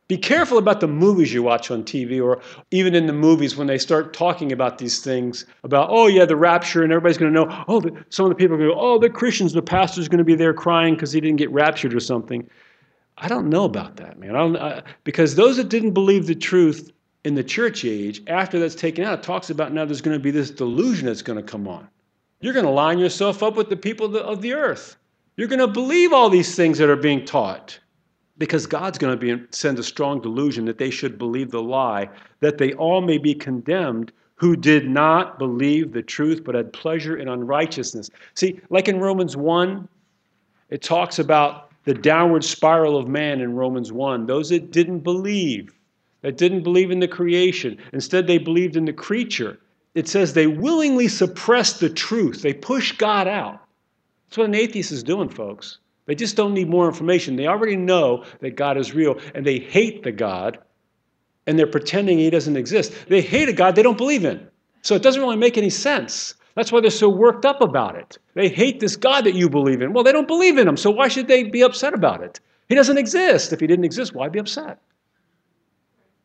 Be 0.06 0.18
careful 0.18 0.59
about 0.59 0.80
the 0.80 0.88
movies 0.88 1.32
you 1.32 1.42
watch 1.42 1.70
on 1.70 1.82
TV 1.82 2.23
or 2.23 2.42
even 2.73 2.94
in 2.94 3.06
the 3.06 3.12
movies 3.14 3.56
when 3.56 3.68
they 3.68 3.78
start 3.78 4.12
talking 4.12 4.52
about 4.52 4.76
these 4.76 5.02
things 5.02 5.47
about, 5.62 5.88
oh, 5.90 6.09
yeah, 6.09 6.26
the 6.26 6.37
rapture, 6.37 6.82
and 6.82 6.92
everybody's 6.92 7.16
going 7.16 7.32
to 7.32 7.44
know, 7.44 7.64
oh, 7.68 7.80
the, 7.80 8.04
some 8.11 8.26
of 8.26 8.30
the 8.30 8.35
people 8.35 8.56
are 8.56 8.59
going 8.59 8.70
to 8.70 8.75
go, 8.75 8.80
oh, 8.80 8.99
the 8.99 9.09
Christians, 9.09 9.52
the 9.52 9.62
pastor's 9.62 10.09
going 10.09 10.18
to 10.18 10.25
be 10.25 10.35
there 10.35 10.52
crying 10.52 10.94
because 10.94 11.12
he 11.12 11.20
didn't 11.20 11.38
get 11.38 11.50
raptured 11.52 11.94
or 11.94 12.00
something. 12.00 12.47
I 13.18 13.28
don't 13.28 13.49
know 13.49 13.64
about 13.64 13.97
that, 13.97 14.18
man. 14.18 14.35
I 14.35 14.38
don't, 14.38 14.56
I, 14.56 14.82
because 15.04 15.37
those 15.37 15.56
that 15.59 15.68
didn't 15.68 15.92
believe 15.92 16.26
the 16.26 16.35
truth 16.35 16.90
in 17.24 17.34
the 17.34 17.44
church 17.44 17.84
age, 17.84 18.22
after 18.26 18.58
that's 18.58 18.74
taken 18.74 19.04
out, 19.04 19.18
it 19.18 19.22
talks 19.22 19.50
about 19.50 19.72
now 19.72 19.84
there's 19.84 20.00
going 20.00 20.16
to 20.16 20.22
be 20.22 20.30
this 20.30 20.50
delusion 20.50 21.06
that's 21.06 21.22
going 21.22 21.36
to 21.38 21.42
come 21.42 21.68
on. 21.68 21.88
You're 22.40 22.54
going 22.54 22.64
to 22.64 22.70
line 22.70 22.98
yourself 22.98 23.42
up 23.42 23.56
with 23.56 23.68
the 23.68 23.76
people 23.76 24.16
of 24.16 24.40
the, 24.40 24.54
earth. 24.54 24.96
You're 25.36 25.48
going 25.48 25.60
to 25.60 25.68
believe 25.68 26.12
all 26.12 26.30
these 26.30 26.54
things 26.56 26.78
that 26.78 26.88
are 26.88 26.96
being 26.96 27.24
taught 27.24 27.78
because 28.38 28.66
God's 28.66 28.96
going 28.96 29.18
to 29.18 29.36
be, 29.36 29.44
send 29.50 29.78
a 29.78 29.82
strong 29.82 30.22
delusion 30.22 30.64
that 30.64 30.78
they 30.78 30.90
should 30.90 31.18
believe 31.18 31.50
the 31.50 31.62
lie, 31.62 32.08
that 32.40 32.56
they 32.56 32.72
all 32.74 33.02
may 33.02 33.18
be 33.18 33.34
condemned 33.34 34.12
who 34.36 34.56
did 34.56 34.88
not 34.88 35.38
believe 35.38 35.92
the 35.92 36.00
truth 36.00 36.42
but 36.42 36.54
had 36.54 36.72
pleasure 36.72 37.18
in 37.18 37.28
unrighteousness. 37.28 38.08
See, 38.34 38.58
like 38.70 38.88
in 38.88 38.98
Romans 38.98 39.36
1, 39.36 39.86
it 40.70 40.80
talks 40.80 41.18
about 41.18 41.70
the 41.84 41.92
downward 41.92 42.42
spiral 42.42 42.96
of 42.96 43.06
man 43.06 43.42
in 43.42 43.54
Romans 43.54 43.92
1. 43.92 44.24
Those 44.24 44.48
that 44.48 44.70
didn't 44.70 45.00
believe, 45.00 45.74
that 46.22 46.36
didn't 46.36 46.62
believe 46.62 46.90
in 46.90 47.00
the 47.00 47.08
creation, 47.08 47.78
instead 47.92 48.26
they 48.26 48.38
believed 48.38 48.76
in 48.76 48.84
the 48.84 48.92
creature. 48.92 49.58
It 49.94 50.08
says 50.08 50.32
they 50.32 50.46
willingly 50.46 51.08
suppressed 51.08 51.80
the 51.80 51.90
truth, 51.90 52.42
they 52.42 52.54
pushed 52.54 52.98
God 52.98 53.26
out. 53.26 53.60
That's 54.28 54.38
what 54.38 54.48
an 54.48 54.54
atheist 54.54 54.92
is 54.92 55.02
doing, 55.02 55.28
folks. 55.28 55.78
They 56.06 56.14
just 56.14 56.36
don't 56.36 56.54
need 56.54 56.68
more 56.68 56.86
information. 56.86 57.36
They 57.36 57.46
already 57.46 57.76
know 57.76 58.24
that 58.40 58.56
God 58.56 58.76
is 58.76 58.94
real 58.94 59.18
and 59.34 59.44
they 59.44 59.58
hate 59.58 60.02
the 60.02 60.12
God 60.12 60.58
and 61.46 61.58
they're 61.58 61.66
pretending 61.66 62.18
he 62.18 62.30
doesn't 62.30 62.56
exist. 62.56 62.92
They 63.08 63.20
hate 63.20 63.48
a 63.48 63.52
God 63.52 63.74
they 63.74 63.82
don't 63.82 63.98
believe 63.98 64.24
in. 64.24 64.46
So 64.82 64.94
it 64.94 65.02
doesn't 65.02 65.20
really 65.20 65.36
make 65.36 65.58
any 65.58 65.70
sense. 65.70 66.34
That's 66.54 66.72
why 66.72 66.80
they're 66.80 66.90
so 66.90 67.08
worked 67.08 67.44
up 67.44 67.60
about 67.60 67.96
it. 67.96 68.18
They 68.34 68.48
hate 68.48 68.80
this 68.80 68.96
God 68.96 69.24
that 69.24 69.34
you 69.34 69.48
believe 69.48 69.82
in. 69.82 69.92
Well, 69.92 70.04
they 70.04 70.12
don't 70.12 70.28
believe 70.28 70.58
in 70.58 70.66
him, 70.66 70.76
so 70.76 70.90
why 70.90 71.08
should 71.08 71.28
they 71.28 71.44
be 71.44 71.62
upset 71.62 71.94
about 71.94 72.22
it? 72.22 72.40
He 72.68 72.74
doesn't 72.74 72.98
exist. 72.98 73.52
If 73.52 73.60
he 73.60 73.66
didn't 73.66 73.84
exist, 73.84 74.14
why 74.14 74.28
be 74.28 74.38
upset? 74.38 74.78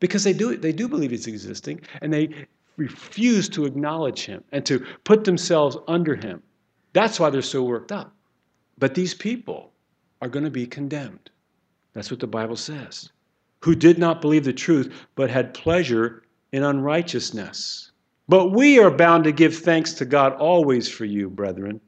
Because 0.08 0.24
they 0.24 0.32
do, 0.32 0.56
they 0.56 0.72
do 0.72 0.88
believe 0.88 1.10
he's 1.10 1.26
existing 1.26 1.80
and 2.00 2.12
they 2.12 2.46
refuse 2.76 3.48
to 3.50 3.64
acknowledge 3.64 4.24
him 4.24 4.44
and 4.52 4.64
to 4.66 4.84
put 5.04 5.24
themselves 5.24 5.76
under 5.88 6.14
him. 6.14 6.42
That's 6.92 7.18
why 7.20 7.30
they're 7.30 7.42
so 7.42 7.62
worked 7.62 7.92
up. 7.92 8.14
But 8.78 8.94
these 8.94 9.14
people, 9.14 9.72
are 10.22 10.28
going 10.28 10.44
to 10.44 10.50
be 10.50 10.66
condemned. 10.66 11.30
That's 11.92 12.10
what 12.10 12.20
the 12.20 12.26
Bible 12.26 12.56
says. 12.56 13.10
Who 13.60 13.74
did 13.74 13.98
not 13.98 14.20
believe 14.20 14.44
the 14.44 14.52
truth, 14.52 14.92
but 15.14 15.30
had 15.30 15.54
pleasure 15.54 16.22
in 16.52 16.62
unrighteousness. 16.62 17.90
But 18.28 18.50
we 18.50 18.78
are 18.78 18.90
bound 18.90 19.24
to 19.24 19.32
give 19.32 19.56
thanks 19.56 19.92
to 19.94 20.04
God 20.04 20.32
always 20.34 20.88
for 20.88 21.04
you, 21.04 21.30
brethren, 21.30 21.80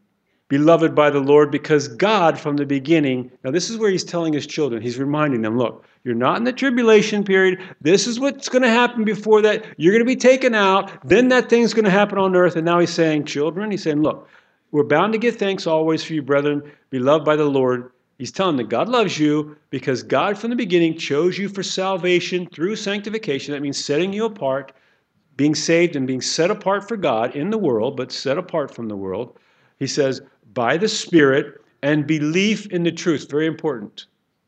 beloved 0.48 0.94
by 0.94 1.10
the 1.10 1.20
Lord, 1.20 1.50
because 1.50 1.88
God 1.88 2.38
from 2.38 2.56
the 2.56 2.66
beginning, 2.66 3.30
now 3.44 3.50
this 3.50 3.70
is 3.70 3.76
where 3.76 3.90
he's 3.90 4.04
telling 4.04 4.32
his 4.32 4.46
children, 4.46 4.82
he's 4.82 4.98
reminding 4.98 5.42
them, 5.42 5.58
look, 5.58 5.84
you're 6.04 6.14
not 6.14 6.38
in 6.38 6.44
the 6.44 6.52
tribulation 6.52 7.22
period. 7.24 7.60
This 7.80 8.06
is 8.06 8.18
what's 8.18 8.48
going 8.48 8.62
to 8.62 8.68
happen 8.68 9.04
before 9.04 9.42
that. 9.42 9.64
You're 9.76 9.92
going 9.92 10.04
to 10.04 10.06
be 10.06 10.16
taken 10.16 10.54
out. 10.54 11.06
Then 11.06 11.28
that 11.28 11.50
thing's 11.50 11.74
going 11.74 11.84
to 11.84 11.90
happen 11.90 12.18
on 12.18 12.34
earth. 12.34 12.56
And 12.56 12.64
now 12.64 12.78
he's 12.78 12.92
saying, 12.92 13.24
children, 13.24 13.70
he's 13.70 13.82
saying, 13.82 14.02
look, 14.02 14.28
we're 14.70 14.84
bound 14.84 15.12
to 15.12 15.18
give 15.18 15.36
thanks 15.36 15.66
always 15.66 16.02
for 16.02 16.14
you, 16.14 16.22
brethren, 16.22 16.62
beloved 16.90 17.24
by 17.24 17.36
the 17.36 17.44
Lord, 17.44 17.90
He's 18.18 18.32
telling 18.32 18.56
that 18.56 18.68
God 18.68 18.88
loves 18.88 19.16
you 19.16 19.56
because 19.70 20.02
God 20.02 20.36
from 20.36 20.50
the 20.50 20.56
beginning 20.56 20.98
chose 20.98 21.38
you 21.38 21.48
for 21.48 21.62
salvation 21.62 22.48
through 22.48 22.74
sanctification. 22.74 23.52
That 23.52 23.62
means 23.62 23.82
setting 23.82 24.12
you 24.12 24.24
apart, 24.24 24.72
being 25.36 25.54
saved 25.54 25.94
and 25.94 26.06
being 26.06 26.20
set 26.20 26.50
apart 26.50 26.88
for 26.88 26.96
God 26.96 27.36
in 27.36 27.50
the 27.50 27.58
world, 27.58 27.96
but 27.96 28.10
set 28.10 28.36
apart 28.36 28.74
from 28.74 28.88
the 28.88 28.96
world. 28.96 29.38
He 29.78 29.86
says, 29.86 30.20
by 30.54 30.76
the 30.76 30.88
Spirit 30.88 31.60
and 31.82 32.06
belief 32.06 32.66
in 32.66 32.82
the 32.82 32.92
truth. 32.92 33.30
Very 33.30 33.46
important 33.46 34.06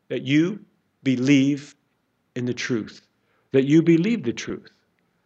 that 0.08 0.22
you 0.22 0.58
believe 1.02 1.74
in 2.34 2.44
the 2.44 2.54
truth, 2.54 3.06
that 3.52 3.64
you 3.64 3.82
believe 3.82 4.24
the 4.24 4.32
truth. 4.32 4.70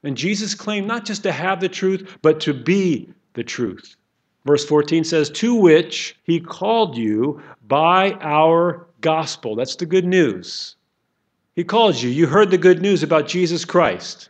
And 0.02 0.16
Jesus 0.16 0.54
claimed 0.54 0.87
not 0.87 1.06
just 1.06 1.23
to 1.23 1.32
have 1.32 1.61
the 1.61 1.68
truth, 1.68 2.18
but 2.20 2.40
to 2.40 2.52
be 2.52 3.12
the 3.32 3.44
truth. 3.44 3.96
Verse 4.44 4.64
14 4.66 5.04
says, 5.04 5.30
To 5.30 5.54
which 5.54 6.16
he 6.23 6.38
called 6.38 6.96
you 6.96 7.42
by 7.66 8.12
our 8.20 8.87
gospel. 9.00 9.56
That's 9.56 9.76
the 9.76 9.87
good 9.87 10.04
news. 10.04 10.76
He 11.56 11.64
calls 11.64 12.02
you. 12.02 12.11
You 12.11 12.26
heard 12.26 12.50
the 12.50 12.58
good 12.58 12.82
news 12.82 13.02
about 13.02 13.28
Jesus 13.28 13.64
Christ. 13.64 14.28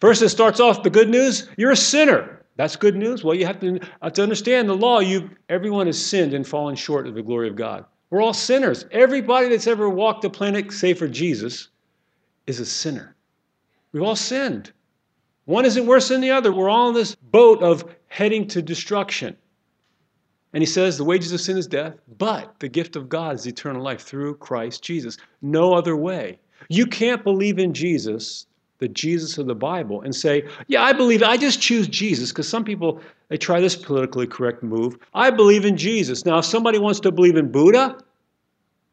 First, 0.00 0.22
it 0.22 0.28
starts 0.28 0.60
off 0.60 0.82
the 0.82 0.90
good 0.90 1.08
news 1.08 1.48
you're 1.56 1.70
a 1.70 1.76
sinner. 1.76 2.37
That's 2.58 2.74
good 2.74 2.96
news. 2.96 3.22
Well, 3.22 3.36
you 3.36 3.46
have 3.46 3.60
to, 3.60 3.78
have 4.02 4.14
to 4.14 4.22
understand 4.22 4.68
the 4.68 4.74
law. 4.74 4.98
You, 4.98 5.30
everyone 5.48 5.86
has 5.86 6.04
sinned 6.04 6.34
and 6.34 6.44
fallen 6.44 6.74
short 6.74 7.06
of 7.06 7.14
the 7.14 7.22
glory 7.22 7.48
of 7.48 7.54
God. 7.54 7.84
We're 8.10 8.20
all 8.20 8.34
sinners. 8.34 8.84
Everybody 8.90 9.48
that's 9.48 9.68
ever 9.68 9.88
walked 9.88 10.22
the 10.22 10.30
planet, 10.30 10.72
save 10.72 10.98
for 10.98 11.06
Jesus, 11.06 11.68
is 12.48 12.58
a 12.58 12.66
sinner. 12.66 13.14
We've 13.92 14.02
all 14.02 14.16
sinned. 14.16 14.72
One 15.44 15.66
isn't 15.66 15.86
worse 15.86 16.08
than 16.08 16.20
the 16.20 16.32
other. 16.32 16.52
We're 16.52 16.68
all 16.68 16.88
in 16.88 16.94
this 16.94 17.14
boat 17.14 17.62
of 17.62 17.94
heading 18.08 18.48
to 18.48 18.60
destruction. 18.60 19.36
And 20.52 20.60
he 20.60 20.66
says, 20.66 20.98
The 20.98 21.04
wages 21.04 21.30
of 21.30 21.40
sin 21.40 21.58
is 21.58 21.68
death, 21.68 21.94
but 22.18 22.58
the 22.58 22.68
gift 22.68 22.96
of 22.96 23.08
God 23.08 23.36
is 23.36 23.46
eternal 23.46 23.84
life 23.84 24.02
through 24.02 24.34
Christ 24.34 24.82
Jesus. 24.82 25.16
No 25.42 25.74
other 25.74 25.94
way. 25.94 26.40
You 26.68 26.86
can't 26.86 27.22
believe 27.22 27.60
in 27.60 27.72
Jesus, 27.72 28.46
the 28.78 28.88
Jesus 28.88 29.38
of 29.38 29.46
the 29.46 29.54
Bible, 29.54 30.02
and 30.02 30.14
say, 30.14 30.46
Yeah, 30.66 30.82
I 30.82 30.92
believe, 30.92 31.22
I 31.22 31.36
just 31.36 31.60
choose 31.60 31.88
Jesus, 31.88 32.30
because 32.30 32.48
some 32.48 32.64
people, 32.64 33.00
they 33.28 33.36
try 33.36 33.60
this 33.60 33.76
politically 33.76 34.26
correct 34.26 34.62
move. 34.62 34.96
I 35.14 35.30
believe 35.30 35.64
in 35.64 35.76
Jesus. 35.76 36.24
Now, 36.24 36.38
if 36.38 36.44
somebody 36.44 36.78
wants 36.78 37.00
to 37.00 37.12
believe 37.12 37.36
in 37.36 37.50
Buddha, 37.50 37.98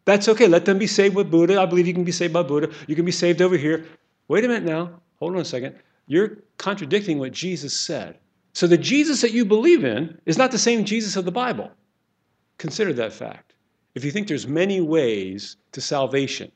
that's 0.05 0.27
okay. 0.29 0.47
Let 0.47 0.65
them 0.65 0.77
be 0.77 0.87
saved 0.87 1.15
with 1.15 1.31
Buddha. 1.31 1.59
I 1.59 1.65
believe 1.65 1.87
you 1.87 1.93
can 1.93 2.03
be 2.03 2.11
saved 2.11 2.33
by 2.33 2.43
Buddha. 2.43 2.71
You 2.87 2.95
can 2.95 3.05
be 3.05 3.11
saved 3.11 3.41
over 3.41 3.57
here. 3.57 3.85
Wait 4.27 4.43
a 4.43 4.47
minute 4.47 4.63
now. 4.63 5.01
Hold 5.19 5.33
on 5.33 5.41
a 5.41 5.45
second. 5.45 5.75
You're 6.07 6.37
contradicting 6.57 7.17
what 7.17 7.31
Jesus 7.31 7.77
said. 7.77 8.19
So 8.53 8.67
the 8.67 8.77
Jesus 8.77 9.21
that 9.21 9.31
you 9.31 9.45
believe 9.45 9.83
in 9.83 10.19
is 10.25 10.37
not 10.37 10.51
the 10.51 10.57
same 10.57 10.85
Jesus 10.85 11.15
of 11.15 11.25
the 11.25 11.31
Bible. 11.31 11.71
Consider 12.57 12.93
that 12.93 13.13
fact. 13.13 13.53
If 13.95 14.05
you 14.05 14.11
think 14.11 14.27
there's 14.27 14.47
many 14.47 14.81
ways 14.81 15.57
to 15.71 15.81
salvation, 15.81 16.51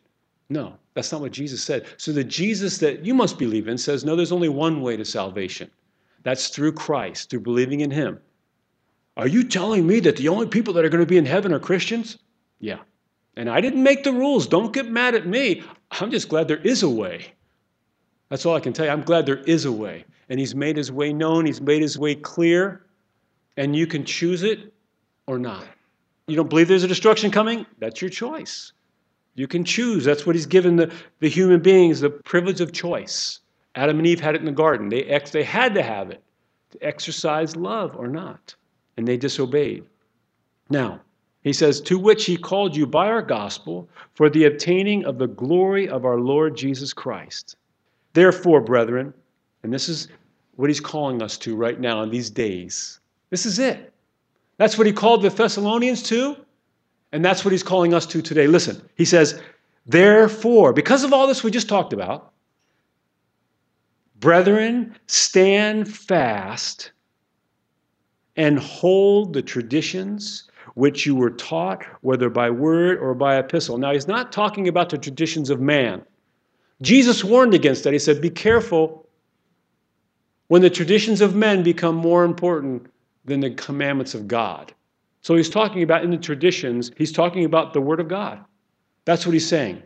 no, 0.50 0.74
that's 0.96 1.12
not 1.12 1.22
what 1.22 1.32
Jesus 1.32 1.62
said. 1.62 1.86
So 1.98 2.12
the 2.12 2.24
Jesus 2.24 2.80
that 2.80 3.06
you 3.06 3.14
must 3.14 3.38
believe 3.38 3.68
in 3.68 3.78
says, 3.78 4.04
no, 4.04 4.16
there's 4.16 4.32
only 4.32 4.50
one 4.50 4.82
way 4.82 4.98
to 4.98 5.06
salvation. 5.06 5.70
That's 6.24 6.48
through 6.50 6.74
Christ, 6.74 7.30
through 7.30 7.42
believing 7.42 7.82
in 7.82 7.92
Him. 7.92 8.20
Are 9.16 9.28
you 9.28 9.44
telling 9.44 9.86
me 9.86 10.00
that 10.02 10.18
the 10.18 10.30
only 10.30 10.48
people 10.48 10.74
that 10.74 10.86
are 10.86 10.90
going 10.90 11.04
to 11.04 11.10
be 11.10 11.18
in 11.18 11.26
heaven 11.26 11.54
are 11.54 11.60
Christians? 11.60 12.18
Yeah. 12.60 12.80
And 13.38 13.50
I 13.50 13.62
didn't 13.62 13.84
make 13.84 14.04
the 14.04 14.12
rules. 14.12 14.48
Don't 14.48 14.74
get 14.74 14.90
mad 14.90 15.16
at 15.16 15.28
me. 15.28 15.64
I'm 15.92 16.12
just 16.12 16.30
glad 16.30 16.48
there 16.48 16.58
is 16.58 16.84
a 16.84 16.90
way. 16.90 17.34
That's 18.30 18.46
all 18.46 18.56
I 18.56 18.60
can 18.60 18.74
tell 18.74 18.86
you. 18.86 18.92
I'm 18.92 19.04
glad 19.04 19.26
there 19.26 19.38
is 19.38 19.66
a 19.66 19.72
way. 19.72 20.06
And 20.30 20.40
He's 20.40 20.56
made 20.56 20.78
His 20.78 20.92
way 20.92 21.14
known, 21.14 21.46
He's 21.46 21.62
made 21.62 21.82
His 21.82 21.98
way 21.98 22.16
clear, 22.16 22.86
and 23.58 23.76
you 23.76 23.88
can 23.88 24.04
choose 24.04 24.44
it 24.44 24.74
or 25.28 25.38
not. 25.38 25.64
You 26.28 26.36
don't 26.36 26.50
believe 26.50 26.68
there's 26.68 26.84
a 26.84 26.88
destruction 26.88 27.32
coming? 27.32 27.66
That's 27.80 28.02
your 28.02 28.10
choice. 28.10 28.74
You 29.40 29.48
can 29.48 29.64
choose. 29.64 30.04
That's 30.04 30.26
what 30.26 30.36
He's 30.36 30.46
given 30.46 30.76
the, 30.76 30.94
the 31.22 31.30
human 31.30 31.62
beings 31.62 32.02
the 32.02 32.10
privilege 32.10 32.60
of 32.60 32.74
choice. 32.74 33.40
Adam 33.74 33.98
and 33.98 34.06
Eve 34.06 34.20
had 34.20 34.36
it 34.36 34.42
in 34.42 34.46
the 34.46 34.52
garden. 34.52 34.90
They, 34.90 35.04
ex- 35.04 35.32
they 35.32 35.44
had 35.44 35.74
to 35.76 35.82
have 35.82 36.12
it 36.12 36.22
to 36.72 36.86
exercise 36.86 37.56
love 37.56 37.96
or 37.96 38.10
not. 38.10 38.54
And 38.98 39.08
they 39.08 39.16
disobeyed. 39.16 39.86
Now, 40.70 41.00
he 41.42 41.54
says, 41.54 41.80
To 41.80 41.98
which 41.98 42.26
he 42.26 42.36
called 42.36 42.76
you 42.76 42.86
by 42.86 43.08
our 43.08 43.22
gospel 43.22 43.88
for 44.14 44.30
the 44.30 44.44
obtaining 44.44 45.06
of 45.06 45.18
the 45.18 45.28
glory 45.28 45.88
of 45.88 46.04
our 46.04 46.20
Lord 46.20 46.58
Jesus 46.58 46.92
Christ. 46.92 47.56
Therefore, 48.12 48.60
brethren, 48.60 49.14
and 49.64 49.74
this 49.74 49.88
is 49.88 50.10
what 50.58 50.70
he's 50.70 50.82
calling 50.82 51.22
us 51.22 51.38
to 51.38 51.56
right 51.56 51.80
now 51.80 52.02
in 52.02 52.10
these 52.10 52.30
days. 52.30 53.00
This 53.30 53.46
is 53.46 53.58
it. 53.58 53.94
That's 54.58 54.78
what 54.78 54.86
he 54.86 54.92
called 54.92 55.22
the 55.22 55.30
Thessalonians 55.30 56.04
to, 56.04 56.36
and 57.12 57.24
that's 57.24 57.44
what 57.44 57.52
he's 57.52 57.64
calling 57.64 57.94
us 57.94 58.06
to 58.08 58.22
today. 58.22 58.48
Listen, 58.48 58.82
he 58.96 59.06
says, 59.06 59.42
Therefore, 59.86 60.74
because 60.74 61.04
of 61.04 61.14
all 61.14 61.28
this 61.28 61.44
we 61.44 61.52
just 61.52 61.70
talked 61.70 61.94
about, 61.94 62.32
brethren, 64.20 64.96
stand 65.08 65.92
fast 65.92 66.92
and 68.36 68.60
hold 68.60 69.34
the 69.34 69.42
traditions 69.42 70.50
which 70.76 71.06
you 71.06 71.16
were 71.16 71.32
taught, 71.32 71.84
whether 72.02 72.30
by 72.30 72.50
word 72.50 73.00
or 73.00 73.14
by 73.14 73.38
epistle. 73.38 73.78
Now, 73.78 73.92
he's 73.92 74.08
not 74.08 74.32
talking 74.32 74.68
about 74.68 74.90
the 74.90 74.98
traditions 74.98 75.50
of 75.50 75.60
man. 75.60 76.04
Jesus 76.82 77.24
warned 77.24 77.54
against 77.54 77.84
that. 77.84 77.94
He 77.94 78.00
said, 78.00 78.22
Be 78.22 78.30
careful 78.30 79.08
when 80.48 80.62
the 80.62 80.70
traditions 80.70 81.22
of 81.22 81.36
men 81.36 81.64
become 81.64 81.96
more 81.96 82.24
important 82.24 82.88
than 83.26 83.40
the 83.40 83.52
commandments 83.52 84.14
of 84.14 84.28
God. 84.28 84.74
So 85.22 85.36
he's 85.36 85.50
talking 85.50 85.84
about 85.84 86.04
in 86.04 86.12
the 86.12 86.18
traditions, 86.18 86.92
he's 86.98 87.12
talking 87.12 87.46
about 87.46 87.74
the 87.74 87.82
Word 87.82 88.00
of 88.00 88.08
God. 88.08 88.44
That's 89.06 89.26
what 89.26 89.34
he's 89.34 89.48
saying. 89.48 89.84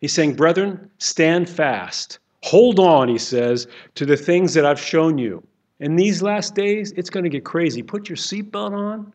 He's 0.00 0.12
saying, 0.12 0.34
Brethren, 0.34 0.90
stand 0.98 1.48
fast. 1.48 2.18
Hold 2.42 2.78
on, 2.80 3.08
he 3.08 3.18
says, 3.18 3.66
to 3.94 4.04
the 4.04 4.16
things 4.16 4.54
that 4.54 4.66
I've 4.66 4.80
shown 4.80 5.16
you. 5.18 5.46
In 5.78 5.96
these 5.96 6.22
last 6.22 6.54
days, 6.54 6.92
it's 6.92 7.10
going 7.10 7.24
to 7.24 7.30
get 7.30 7.44
crazy. 7.44 7.82
Put 7.82 8.08
your 8.08 8.16
seatbelt 8.16 8.72
on. 8.72 9.12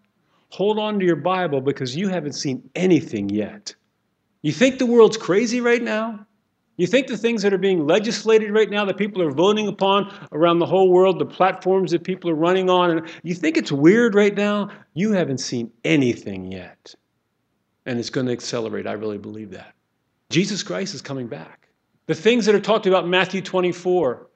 Hold 0.49 0.79
on 0.79 0.99
to 0.99 1.05
your 1.05 1.17
Bible 1.17 1.61
because 1.61 1.95
you 1.95 2.07
haven't 2.07 2.33
seen 2.33 2.69
anything 2.75 3.29
yet. 3.29 3.75
You 4.41 4.53
think 4.53 4.79
the 4.79 4.85
world's 4.85 5.17
crazy 5.17 5.59
right 5.59 5.81
now? 5.81 6.25
You 6.77 6.85
think 6.85 7.07
the 7.07 7.17
things 7.17 7.41
that 7.41 7.53
are 7.53 7.57
being 7.57 7.87
legislated 7.87 8.51
right 8.51 8.69
now, 8.69 8.85
that 8.85 8.97
people 8.97 9.21
are 9.23 9.31
voting 9.31 9.67
upon 9.67 10.13
around 10.31 10.59
the 10.59 10.65
whole 10.65 10.91
world, 10.91 11.17
the 11.17 11.25
platforms 11.25 11.91
that 11.91 12.03
people 12.03 12.29
are 12.29 12.35
running 12.35 12.69
on, 12.69 12.91
and 12.91 13.07
you 13.23 13.33
think 13.33 13.57
it's 13.57 13.71
weird 13.71 14.13
right 14.13 14.35
now? 14.35 14.69
You 14.93 15.11
haven't 15.11 15.39
seen 15.39 15.71
anything 15.83 16.51
yet. 16.51 16.93
And 17.87 17.99
it's 17.99 18.11
going 18.11 18.27
to 18.27 18.31
accelerate. 18.31 18.85
I 18.85 18.93
really 18.93 19.17
believe 19.17 19.49
that. 19.51 19.73
Jesus 20.29 20.61
Christ 20.61 20.93
is 20.93 21.01
coming 21.01 21.27
back. 21.27 21.67
The 22.05 22.15
things 22.15 22.45
that 22.45 22.53
are 22.53 22.59
talked 22.59 22.85
about 22.85 23.05
in 23.05 23.09
Matthew 23.09 23.41
24, 23.41 24.27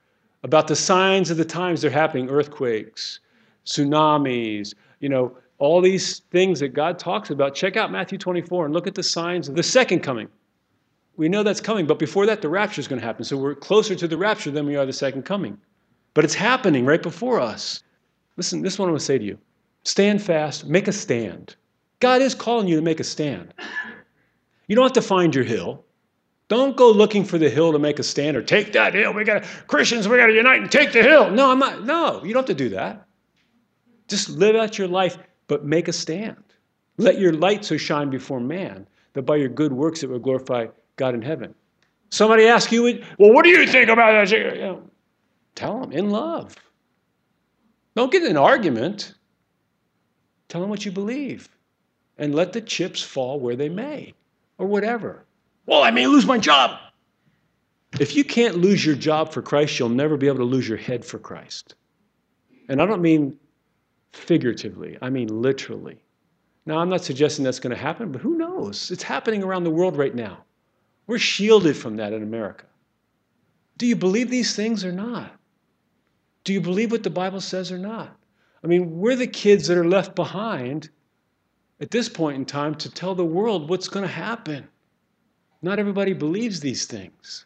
about 0.43 0.67
the 0.67 0.75
signs 0.75 1.29
of 1.29 1.37
the 1.37 1.45
times 1.45 1.81
they're 1.81 1.91
happening 1.91 2.29
earthquakes, 2.29 3.19
tsunamis, 3.65 4.73
you 4.99 5.09
know, 5.09 5.37
all 5.59 5.79
these 5.79 6.19
things 6.31 6.59
that 6.61 6.69
God 6.69 6.97
talks 6.97 7.29
about. 7.29 7.53
Check 7.53 7.77
out 7.77 7.91
Matthew 7.91 8.17
24 8.17 8.65
and 8.65 8.73
look 8.73 8.87
at 8.87 8.95
the 8.95 9.03
signs 9.03 9.47
of 9.47 9.55
the 9.55 9.61
second 9.61 9.99
coming. 9.99 10.27
We 11.17 11.29
know 11.29 11.43
that's 11.43 11.61
coming, 11.61 11.85
but 11.85 11.99
before 11.99 12.25
that, 12.25 12.41
the 12.41 12.49
rapture 12.49 12.79
is 12.79 12.87
going 12.87 12.99
to 12.99 13.05
happen. 13.05 13.23
So 13.23 13.37
we're 13.37 13.55
closer 13.55 13.95
to 13.95 14.07
the 14.07 14.17
rapture 14.17 14.51
than 14.51 14.65
we 14.65 14.75
are 14.75 14.85
the 14.85 14.93
second 14.93 15.23
coming. 15.23 15.57
But 16.13 16.25
it's 16.25 16.33
happening 16.33 16.85
right 16.85 17.01
before 17.01 17.39
us. 17.39 17.83
Listen, 18.37 18.61
this 18.61 18.73
is 18.73 18.79
what 18.79 18.85
I'm 18.85 18.91
going 18.91 18.99
to 18.99 19.05
say 19.05 19.17
to 19.17 19.23
you 19.23 19.37
stand 19.83 20.21
fast, 20.21 20.65
make 20.65 20.87
a 20.87 20.91
stand. 20.91 21.55
God 21.99 22.21
is 22.21 22.35
calling 22.35 22.67
you 22.67 22.75
to 22.75 22.81
make 22.81 22.99
a 22.99 23.03
stand. 23.03 23.53
You 24.67 24.75
don't 24.75 24.85
have 24.85 24.93
to 24.93 25.01
find 25.01 25.35
your 25.35 25.43
hill. 25.43 25.83
Don't 26.47 26.75
go 26.75 26.91
looking 26.91 27.23
for 27.23 27.37
the 27.37 27.49
hill 27.49 27.71
to 27.71 27.79
make 27.79 27.99
a 27.99 28.03
stand 28.03 28.35
or 28.35 28.41
take 28.41 28.73
that 28.73 28.93
hill. 28.93 29.13
We 29.13 29.23
got 29.23 29.43
Christians, 29.67 30.07
we 30.07 30.17
got 30.17 30.27
to 30.27 30.33
unite 30.33 30.61
and 30.61 30.71
take 30.71 30.91
the 30.91 31.01
hill. 31.01 31.31
No, 31.31 31.51
I'm 31.51 31.59
not. 31.59 31.85
No, 31.85 32.23
you 32.23 32.33
don't 32.33 32.47
have 32.47 32.57
to 32.57 32.63
do 32.63 32.69
that. 32.69 33.07
Just 34.07 34.29
live 34.29 34.55
out 34.55 34.77
your 34.77 34.87
life, 34.87 35.17
but 35.47 35.63
make 35.65 35.87
a 35.87 35.93
stand. 35.93 36.43
Let 36.97 37.19
your 37.19 37.33
light 37.33 37.63
so 37.63 37.77
shine 37.77 38.09
before 38.09 38.39
man 38.39 38.85
that 39.13 39.21
by 39.21 39.37
your 39.37 39.49
good 39.49 39.71
works 39.71 40.03
it 40.03 40.09
will 40.09 40.19
glorify 40.19 40.67
God 40.95 41.13
in 41.13 41.21
heaven. 41.21 41.55
Somebody 42.09 42.45
asks 42.47 42.71
you, 42.71 42.83
well, 43.17 43.33
what 43.33 43.43
do 43.43 43.49
you 43.49 43.65
think 43.67 43.89
about 43.89 44.29
that? 44.29 44.37
You 44.37 44.61
know, 44.61 44.83
tell 45.55 45.79
them 45.79 45.91
in 45.91 46.09
love. 46.09 46.55
Don't 47.95 48.11
get 48.11 48.23
in 48.23 48.31
an 48.31 48.37
argument. 48.37 49.13
Tell 50.49 50.61
them 50.61 50.69
what 50.69 50.85
you 50.85 50.91
believe 50.91 51.47
and 52.17 52.35
let 52.35 52.53
the 52.53 52.61
chips 52.61 53.01
fall 53.01 53.39
where 53.39 53.55
they 53.55 53.69
may 53.69 54.13
or 54.57 54.67
whatever. 54.67 55.25
Well, 55.65 55.83
I 55.83 55.91
may 55.91 56.07
lose 56.07 56.25
my 56.25 56.37
job. 56.37 56.77
If 57.99 58.15
you 58.15 58.23
can't 58.23 58.57
lose 58.57 58.85
your 58.85 58.95
job 58.95 59.31
for 59.31 59.41
Christ, 59.41 59.79
you'll 59.79 59.89
never 59.89 60.17
be 60.17 60.27
able 60.27 60.39
to 60.39 60.43
lose 60.43 60.67
your 60.67 60.77
head 60.77 61.03
for 61.03 61.19
Christ. 61.19 61.75
And 62.69 62.81
I 62.81 62.85
don't 62.85 63.01
mean 63.01 63.37
figuratively, 64.11 64.97
I 65.01 65.09
mean 65.09 65.27
literally. 65.41 66.01
Now, 66.65 66.77
I'm 66.79 66.89
not 66.89 67.03
suggesting 67.03 67.43
that's 67.43 67.59
going 67.59 67.75
to 67.75 67.81
happen, 67.81 68.11
but 68.11 68.21
who 68.21 68.37
knows? 68.37 68.91
It's 68.91 69.03
happening 69.03 69.43
around 69.43 69.63
the 69.63 69.71
world 69.71 69.97
right 69.97 70.13
now. 70.13 70.43
We're 71.07 71.17
shielded 71.17 71.75
from 71.75 71.97
that 71.97 72.13
in 72.13 72.23
America. 72.23 72.65
Do 73.77 73.85
you 73.85 73.95
believe 73.95 74.29
these 74.29 74.55
things 74.55 74.85
or 74.85 74.91
not? 74.91 75.31
Do 76.43 76.53
you 76.53 76.61
believe 76.61 76.91
what 76.91 77.03
the 77.03 77.09
Bible 77.09 77.41
says 77.41 77.71
or 77.71 77.77
not? 77.77 78.15
I 78.63 78.67
mean, 78.67 78.99
we're 78.99 79.15
the 79.15 79.27
kids 79.27 79.67
that 79.67 79.77
are 79.77 79.87
left 79.87 80.15
behind 80.15 80.89
at 81.79 81.91
this 81.91 82.07
point 82.07 82.37
in 82.37 82.45
time 82.45 82.75
to 82.75 82.91
tell 82.91 83.15
the 83.15 83.25
world 83.25 83.69
what's 83.69 83.87
going 83.87 84.05
to 84.05 84.11
happen. 84.11 84.67
Not 85.61 85.79
everybody 85.79 86.13
believes 86.13 86.59
these 86.59 86.85
things. 86.85 87.45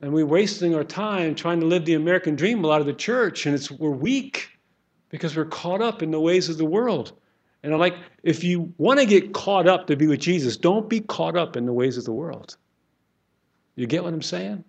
And 0.00 0.12
we're 0.12 0.26
wasting 0.26 0.74
our 0.74 0.84
time 0.84 1.34
trying 1.34 1.60
to 1.60 1.66
live 1.66 1.84
the 1.84 1.94
American 1.94 2.36
dream 2.36 2.62
a 2.62 2.66
lot 2.66 2.80
of 2.80 2.86
the 2.86 2.92
church, 2.92 3.46
and 3.46 3.54
it's 3.54 3.70
we're 3.70 3.90
weak 3.90 4.50
because 5.08 5.36
we're 5.36 5.46
caught 5.46 5.80
up 5.80 6.02
in 6.02 6.10
the 6.10 6.20
ways 6.20 6.48
of 6.48 6.58
the 6.58 6.64
world. 6.64 7.12
And 7.62 7.72
I'm 7.72 7.80
like, 7.80 7.96
if 8.22 8.44
you 8.44 8.72
want 8.78 9.00
to 9.00 9.06
get 9.06 9.32
caught 9.32 9.66
up 9.66 9.86
to 9.88 9.96
be 9.96 10.06
with 10.06 10.20
Jesus, 10.20 10.56
don't 10.56 10.88
be 10.88 11.00
caught 11.00 11.36
up 11.36 11.56
in 11.56 11.66
the 11.66 11.72
ways 11.72 11.96
of 11.96 12.04
the 12.04 12.12
world. 12.12 12.56
You 13.74 13.86
get 13.86 14.04
what 14.04 14.14
I'm 14.14 14.22
saying? 14.22 14.64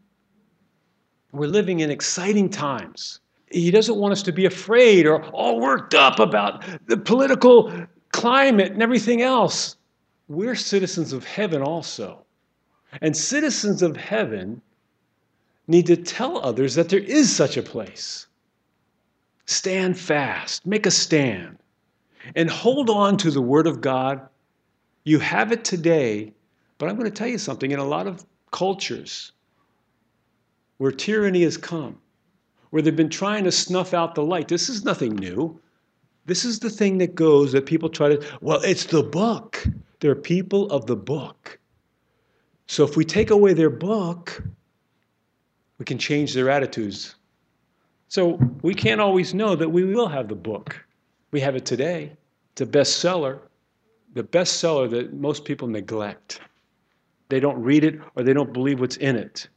We're 1.31 1.47
living 1.47 1.81
in 1.81 1.91
exciting 1.91 2.49
times. 2.49 3.19
He 3.51 3.71
doesn't 3.71 3.97
want 3.97 4.13
us 4.13 4.23
to 4.23 4.31
be 4.31 4.45
afraid 4.45 5.05
or 5.05 5.23
all 5.27 5.59
worked 5.59 5.93
up 5.93 6.19
about 6.19 6.63
the 6.87 6.97
political 6.97 7.71
climate 8.11 8.71
and 8.71 8.81
everything 8.81 9.21
else. 9.21 9.77
We're 10.27 10.55
citizens 10.55 11.13
of 11.13 11.23
heaven 11.23 11.61
also. 11.61 12.25
And 13.01 13.15
citizens 13.15 13.81
of 13.81 13.95
heaven 13.95 14.61
need 15.67 15.85
to 15.87 15.97
tell 15.97 16.43
others 16.43 16.75
that 16.75 16.89
there 16.89 16.99
is 16.99 17.33
such 17.33 17.57
a 17.57 17.61
place. 17.61 18.27
Stand 19.45 19.97
fast, 19.97 20.65
make 20.65 20.85
a 20.85 20.91
stand, 20.91 21.57
and 22.35 22.49
hold 22.49 22.89
on 22.89 23.17
to 23.17 23.31
the 23.31 23.41
Word 23.41 23.67
of 23.67 23.81
God. 23.81 24.27
You 25.03 25.19
have 25.19 25.51
it 25.51 25.63
today, 25.63 26.33
but 26.77 26.89
I'm 26.89 26.95
going 26.95 27.09
to 27.09 27.15
tell 27.15 27.27
you 27.27 27.37
something. 27.37 27.71
In 27.71 27.79
a 27.79 27.85
lot 27.85 28.07
of 28.07 28.25
cultures 28.51 29.31
where 30.77 30.91
tyranny 30.91 31.43
has 31.43 31.57
come, 31.57 31.97
where 32.69 32.81
they've 32.81 32.95
been 32.95 33.09
trying 33.09 33.43
to 33.45 33.51
snuff 33.51 33.93
out 33.93 34.15
the 34.15 34.23
light, 34.23 34.47
this 34.47 34.69
is 34.69 34.83
nothing 34.83 35.15
new. 35.15 35.59
This 36.25 36.43
is 36.43 36.59
the 36.59 36.69
thing 36.69 36.97
that 36.97 37.15
goes 37.15 37.53
that 37.53 37.65
people 37.65 37.89
try 37.89 38.09
to, 38.09 38.37
well, 38.41 38.61
it's 38.61 38.85
the 38.85 39.03
book. 39.03 39.65
They're 40.01 40.15
people 40.15 40.69
of 40.69 40.85
the 40.85 40.95
book. 40.95 41.57
So 42.67 42.83
if 42.83 42.97
we 42.97 43.05
take 43.05 43.29
away 43.29 43.53
their 43.53 43.69
book, 43.69 44.43
we 45.77 45.85
can 45.85 45.97
change 45.97 46.33
their 46.33 46.49
attitudes. 46.49 47.15
So 48.09 48.39
we 48.61 48.73
can't 48.73 49.01
always 49.01 49.33
know 49.33 49.55
that 49.55 49.69
we 49.69 49.85
will 49.85 50.07
have 50.07 50.27
the 50.27 50.35
book. 50.35 50.85
We 51.31 51.39
have 51.41 51.55
it 51.55 51.65
today. 51.65 52.13
It's 52.53 52.61
a 52.61 52.65
bestseller, 52.65 53.39
the 54.13 54.23
bestseller 54.23 54.89
that 54.89 55.13
most 55.13 55.45
people 55.45 55.67
neglect. 55.67 56.41
They 57.29 57.39
don't 57.39 57.61
read 57.61 57.83
it 57.83 57.99
or 58.15 58.23
they 58.23 58.33
don't 58.33 58.53
believe 58.53 58.79
what's 58.79 58.97
in 58.97 59.15
it. 59.15 59.47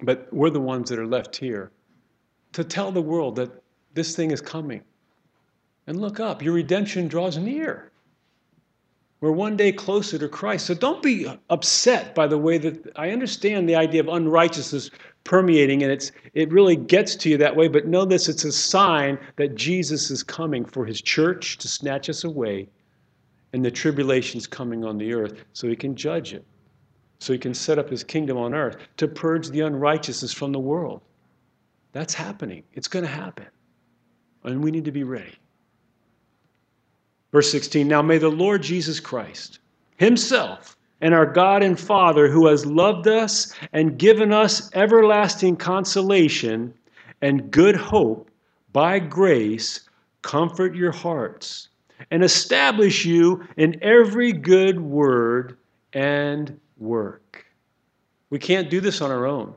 But 0.00 0.32
we're 0.32 0.50
the 0.50 0.60
ones 0.60 0.90
that 0.90 0.98
are 0.98 1.06
left 1.06 1.36
here 1.36 1.72
to 2.52 2.62
tell 2.64 2.92
the 2.92 3.02
world 3.02 3.36
that 3.36 3.50
this 3.94 4.14
thing 4.14 4.30
is 4.30 4.40
coming. 4.40 4.82
And 5.86 6.00
look 6.00 6.20
up, 6.20 6.42
your 6.42 6.54
redemption 6.54 7.08
draws 7.08 7.36
near. 7.36 7.90
We're 9.20 9.32
one 9.32 9.56
day 9.56 9.72
closer 9.72 10.16
to 10.18 10.28
Christ. 10.28 10.66
So 10.66 10.74
don't 10.74 11.02
be 11.02 11.26
upset 11.50 12.14
by 12.14 12.28
the 12.28 12.38
way 12.38 12.58
that 12.58 12.92
I 12.94 13.10
understand 13.10 13.68
the 13.68 13.74
idea 13.74 14.00
of 14.00 14.08
unrighteousness 14.08 14.90
permeating, 15.24 15.82
and 15.82 15.92
it's, 15.92 16.12
it 16.34 16.50
really 16.50 16.76
gets 16.76 17.14
to 17.16 17.28
you 17.28 17.36
that 17.36 17.54
way. 17.54 17.68
But 17.68 17.86
know 17.86 18.04
this 18.04 18.28
it's 18.28 18.44
a 18.44 18.52
sign 18.52 19.18
that 19.36 19.54
Jesus 19.54 20.10
is 20.10 20.22
coming 20.22 20.64
for 20.64 20.86
his 20.86 21.02
church 21.02 21.58
to 21.58 21.68
snatch 21.68 22.08
us 22.08 22.24
away, 22.24 22.68
and 23.52 23.64
the 23.64 23.70
tribulation's 23.70 24.46
coming 24.46 24.84
on 24.84 24.96
the 24.98 25.12
earth 25.12 25.44
so 25.52 25.68
he 25.68 25.76
can 25.76 25.94
judge 25.94 26.32
it, 26.32 26.44
so 27.18 27.32
he 27.32 27.38
can 27.38 27.54
set 27.54 27.78
up 27.78 27.90
his 27.90 28.02
kingdom 28.02 28.38
on 28.38 28.54
earth 28.54 28.76
to 28.96 29.06
purge 29.06 29.48
the 29.48 29.60
unrighteousness 29.60 30.32
from 30.32 30.52
the 30.52 30.58
world. 30.58 31.02
That's 31.92 32.14
happening, 32.14 32.62
it's 32.72 32.88
going 32.88 33.04
to 33.04 33.10
happen. 33.10 33.46
And 34.44 34.62
we 34.62 34.70
need 34.70 34.84
to 34.86 34.92
be 34.92 35.04
ready. 35.04 35.34
Verse 37.32 37.50
16 37.50 37.86
Now 37.86 38.00
may 38.00 38.18
the 38.18 38.30
Lord 38.30 38.62
Jesus 38.62 39.00
Christ 39.00 39.58
Himself 39.96 40.77
and 41.00 41.14
our 41.14 41.26
God 41.26 41.62
and 41.62 41.78
Father, 41.78 42.28
who 42.28 42.46
has 42.46 42.66
loved 42.66 43.06
us 43.06 43.54
and 43.72 43.98
given 43.98 44.32
us 44.32 44.70
everlasting 44.74 45.56
consolation 45.56 46.74
and 47.22 47.50
good 47.50 47.76
hope 47.76 48.30
by 48.72 48.98
grace, 48.98 49.88
comfort 50.22 50.74
your 50.74 50.92
hearts 50.92 51.68
and 52.10 52.22
establish 52.22 53.04
you 53.04 53.46
in 53.56 53.78
every 53.82 54.32
good 54.32 54.80
word 54.80 55.56
and 55.92 56.58
work. 56.76 57.46
We 58.30 58.38
can't 58.38 58.70
do 58.70 58.80
this 58.80 59.00
on 59.00 59.10
our 59.10 59.26
own. 59.26 59.54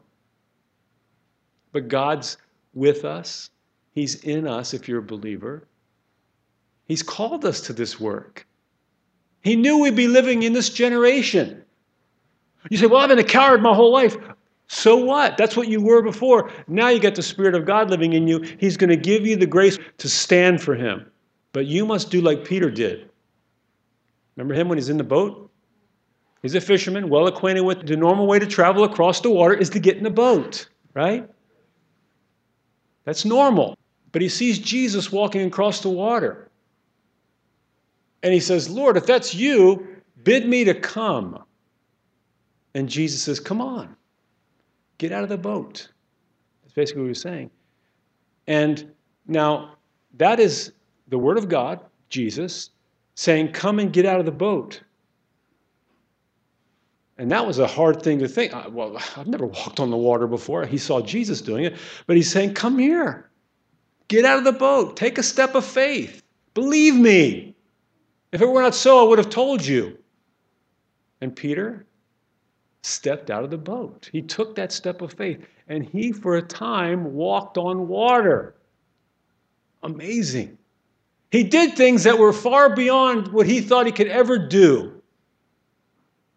But 1.71 1.87
God's 1.87 2.37
with 2.73 3.05
us, 3.05 3.49
He's 3.93 4.15
in 4.23 4.47
us 4.47 4.73
if 4.73 4.87
you're 4.87 4.99
a 4.99 5.03
believer. 5.03 5.67
He's 6.85 7.03
called 7.03 7.45
us 7.45 7.61
to 7.61 7.73
this 7.73 7.99
work. 7.99 8.45
He 9.41 9.55
knew 9.55 9.79
we'd 9.79 9.95
be 9.95 10.07
living 10.07 10.43
in 10.43 10.53
this 10.53 10.69
generation. 10.69 11.63
You 12.69 12.77
say, 12.77 12.85
Well, 12.85 12.99
I've 12.99 13.09
been 13.09 13.19
a 13.19 13.23
coward 13.23 13.61
my 13.61 13.73
whole 13.73 13.91
life. 13.91 14.15
So 14.67 14.95
what? 14.95 15.37
That's 15.37 15.57
what 15.57 15.67
you 15.67 15.81
were 15.81 16.01
before. 16.01 16.51
Now 16.67 16.89
you 16.89 16.99
got 16.99 17.15
the 17.15 17.23
Spirit 17.23 17.55
of 17.55 17.65
God 17.65 17.89
living 17.89 18.13
in 18.13 18.27
you. 18.27 18.39
He's 18.57 18.77
going 18.77 18.89
to 18.89 18.95
give 18.95 19.25
you 19.25 19.35
the 19.35 19.45
grace 19.45 19.77
to 19.97 20.07
stand 20.07 20.61
for 20.61 20.75
Him. 20.75 21.11
But 21.53 21.65
you 21.65 21.85
must 21.85 22.09
do 22.09 22.21
like 22.21 22.45
Peter 22.45 22.69
did. 22.69 23.09
Remember 24.35 24.53
him 24.53 24.69
when 24.69 24.77
he's 24.77 24.89
in 24.89 24.97
the 24.97 25.03
boat? 25.03 25.49
He's 26.41 26.55
a 26.55 26.61
fisherman, 26.61 27.09
well 27.09 27.27
acquainted 27.27 27.61
with 27.61 27.85
the 27.85 27.97
normal 27.97 28.25
way 28.25 28.39
to 28.39 28.47
travel 28.47 28.83
across 28.83 29.21
the 29.21 29.29
water 29.29 29.53
is 29.53 29.69
to 29.71 29.79
get 29.79 29.97
in 29.97 30.05
a 30.05 30.11
boat, 30.11 30.67
right? 30.93 31.29
That's 33.03 33.25
normal. 33.25 33.77
But 34.11 34.21
he 34.21 34.29
sees 34.29 34.57
Jesus 34.57 35.11
walking 35.11 35.45
across 35.45 35.81
the 35.81 35.89
water. 35.89 36.49
And 38.23 38.33
he 38.33 38.39
says, 38.39 38.69
Lord, 38.69 38.97
if 38.97 39.05
that's 39.05 39.33
you, 39.33 39.87
bid 40.23 40.47
me 40.47 40.63
to 40.65 40.73
come. 40.73 41.43
And 42.73 42.87
Jesus 42.87 43.21
says, 43.21 43.39
Come 43.39 43.61
on, 43.61 43.95
get 44.97 45.11
out 45.11 45.23
of 45.23 45.29
the 45.29 45.37
boat. 45.37 45.89
That's 46.61 46.73
basically 46.73 47.01
what 47.01 47.07
he 47.07 47.09
was 47.09 47.21
saying. 47.21 47.51
And 48.47 48.91
now, 49.27 49.75
that 50.17 50.39
is 50.39 50.73
the 51.07 51.17
Word 51.17 51.37
of 51.37 51.49
God, 51.49 51.79
Jesus, 52.09 52.69
saying, 53.15 53.51
Come 53.51 53.79
and 53.79 53.91
get 53.91 54.05
out 54.05 54.19
of 54.19 54.25
the 54.25 54.31
boat. 54.31 54.81
And 57.17 57.29
that 57.31 57.45
was 57.45 57.59
a 57.59 57.67
hard 57.67 58.01
thing 58.01 58.19
to 58.19 58.27
think. 58.27 58.51
Well, 58.71 58.97
I've 59.15 59.27
never 59.27 59.45
walked 59.45 59.79
on 59.79 59.91
the 59.91 59.97
water 59.97 60.25
before. 60.25 60.65
He 60.65 60.77
saw 60.77 61.01
Jesus 61.01 61.41
doing 61.41 61.65
it, 61.65 61.77
but 62.07 62.15
he's 62.15 62.31
saying, 62.31 62.53
Come 62.53 62.77
here. 62.77 63.29
Get 64.07 64.25
out 64.25 64.37
of 64.37 64.43
the 64.43 64.51
boat. 64.51 64.97
Take 64.97 65.17
a 65.17 65.23
step 65.23 65.55
of 65.55 65.65
faith. 65.65 66.21
Believe 66.53 66.95
me. 66.95 67.50
If 68.31 68.41
it 68.41 68.47
were 68.47 68.61
not 68.61 68.75
so, 68.75 69.03
I 69.03 69.07
would 69.07 69.17
have 69.17 69.29
told 69.29 69.65
you. 69.65 69.97
And 71.19 71.35
Peter 71.35 71.85
stepped 72.81 73.29
out 73.29 73.43
of 73.43 73.51
the 73.51 73.57
boat. 73.57 74.09
He 74.11 74.21
took 74.21 74.55
that 74.55 74.71
step 74.71 75.01
of 75.01 75.13
faith, 75.13 75.45
and 75.67 75.83
he, 75.83 76.11
for 76.11 76.37
a 76.37 76.41
time, 76.41 77.13
walked 77.13 77.57
on 77.57 77.87
water. 77.87 78.55
Amazing. 79.83 80.57
He 81.31 81.43
did 81.43 81.75
things 81.75 82.03
that 82.03 82.17
were 82.17 82.33
far 82.33 82.75
beyond 82.75 83.29
what 83.29 83.45
he 83.45 83.61
thought 83.61 83.85
he 83.85 83.91
could 83.91 84.07
ever 84.07 84.37
do 84.37 85.01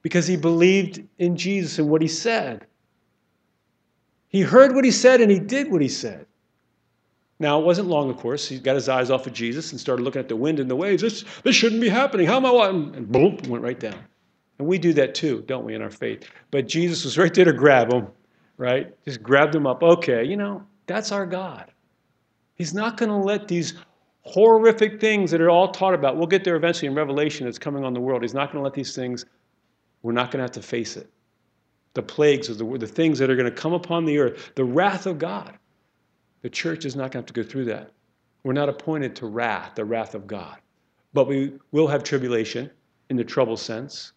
because 0.02 0.26
he 0.26 0.36
believed 0.36 1.02
in 1.18 1.36
Jesus 1.36 1.78
and 1.78 1.88
what 1.88 2.02
he 2.02 2.08
said. 2.08 2.66
He 4.28 4.42
heard 4.42 4.74
what 4.74 4.84
he 4.84 4.90
said 4.90 5.20
and 5.20 5.30
he 5.30 5.38
did 5.38 5.70
what 5.70 5.80
he 5.80 5.88
said. 5.88 6.26
Now, 7.44 7.60
it 7.60 7.66
wasn't 7.66 7.88
long, 7.88 8.08
of 8.08 8.16
course. 8.16 8.48
He 8.48 8.58
got 8.58 8.74
his 8.74 8.88
eyes 8.88 9.10
off 9.10 9.26
of 9.26 9.34
Jesus 9.34 9.70
and 9.70 9.78
started 9.78 10.02
looking 10.02 10.18
at 10.18 10.28
the 10.28 10.34
wind 10.34 10.60
and 10.60 10.70
the 10.70 10.76
waves. 10.76 11.02
This, 11.02 11.26
this 11.42 11.54
shouldn't 11.54 11.82
be 11.82 11.90
happening. 11.90 12.26
How 12.26 12.38
am 12.38 12.46
I? 12.46 12.68
And 12.96 13.06
boom, 13.12 13.36
went 13.48 13.62
right 13.62 13.78
down. 13.78 13.98
And 14.58 14.66
we 14.66 14.78
do 14.78 14.94
that 14.94 15.14
too, 15.14 15.44
don't 15.46 15.66
we, 15.66 15.74
in 15.74 15.82
our 15.82 15.90
faith? 15.90 16.26
But 16.50 16.66
Jesus 16.66 17.04
was 17.04 17.18
right 17.18 17.34
there 17.34 17.44
to 17.44 17.52
grab 17.52 17.92
him, 17.92 18.06
right? 18.56 18.94
Just 19.04 19.22
grabbed 19.22 19.54
him 19.54 19.66
up. 19.66 19.82
Okay, 19.82 20.24
you 20.24 20.38
know, 20.38 20.62
that's 20.86 21.12
our 21.12 21.26
God. 21.26 21.70
He's 22.54 22.72
not 22.72 22.96
going 22.96 23.10
to 23.10 23.18
let 23.18 23.46
these 23.46 23.74
horrific 24.22 24.98
things 24.98 25.30
that 25.30 25.42
are 25.42 25.50
all 25.50 25.70
taught 25.70 25.92
about, 25.92 26.16
we'll 26.16 26.26
get 26.26 26.44
there 26.44 26.56
eventually 26.56 26.88
in 26.88 26.94
Revelation 26.94 27.44
that's 27.44 27.58
coming 27.58 27.84
on 27.84 27.92
the 27.92 28.00
world. 28.00 28.22
He's 28.22 28.32
not 28.32 28.52
going 28.52 28.60
to 28.60 28.64
let 28.64 28.72
these 28.72 28.94
things 28.94 29.26
we're 30.00 30.12
not 30.12 30.30
going 30.30 30.38
to 30.38 30.44
have 30.44 30.52
to 30.52 30.62
face 30.62 30.96
it. 30.96 31.10
The 31.92 32.02
plagues 32.02 32.48
of 32.48 32.56
the, 32.56 32.78
the 32.78 32.86
things 32.86 33.18
that 33.18 33.28
are 33.28 33.36
going 33.36 33.44
to 33.44 33.54
come 33.54 33.74
upon 33.74 34.06
the 34.06 34.16
earth, 34.16 34.52
the 34.54 34.64
wrath 34.64 35.04
of 35.04 35.18
God. 35.18 35.58
The 36.44 36.50
church 36.50 36.84
is 36.84 36.94
not 36.94 37.10
going 37.10 37.10
to 37.10 37.18
have 37.18 37.26
to 37.26 37.32
go 37.32 37.42
through 37.42 37.64
that. 37.64 37.90
We're 38.42 38.52
not 38.52 38.68
appointed 38.68 39.16
to 39.16 39.26
wrath, 39.26 39.72
the 39.74 39.84
wrath 39.84 40.14
of 40.14 40.26
God. 40.26 40.58
But 41.14 41.26
we 41.26 41.54
will 41.72 41.86
have 41.86 42.04
tribulation 42.04 42.70
in 43.08 43.16
the 43.16 43.24
trouble 43.24 43.56
sense. 43.56 44.12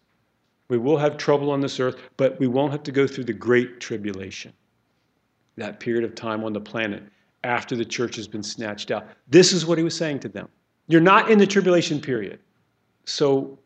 We 0.68 0.76
will 0.76 0.98
have 0.98 1.16
trouble 1.16 1.50
on 1.50 1.60
this 1.60 1.80
earth, 1.80 1.96
but 2.18 2.38
we 2.38 2.46
won't 2.46 2.70
have 2.70 2.82
to 2.82 2.92
go 2.92 3.06
through 3.06 3.24
the 3.24 3.32
great 3.32 3.80
tribulation, 3.80 4.52
that 5.56 5.80
period 5.80 6.04
of 6.04 6.14
time 6.14 6.44
on 6.44 6.52
the 6.52 6.60
planet 6.60 7.02
after 7.44 7.74
the 7.74 7.84
church 7.84 8.16
has 8.16 8.28
been 8.28 8.42
snatched 8.42 8.90
out. 8.90 9.06
This 9.28 9.54
is 9.54 9.64
what 9.64 9.78
he 9.78 9.84
was 9.84 9.96
saying 9.96 10.20
to 10.20 10.28
them. 10.28 10.48
You're 10.86 11.00
not 11.00 11.30
in 11.30 11.38
the 11.38 11.46
tribulation 11.46 11.98
period. 11.98 12.38
So 13.06 13.58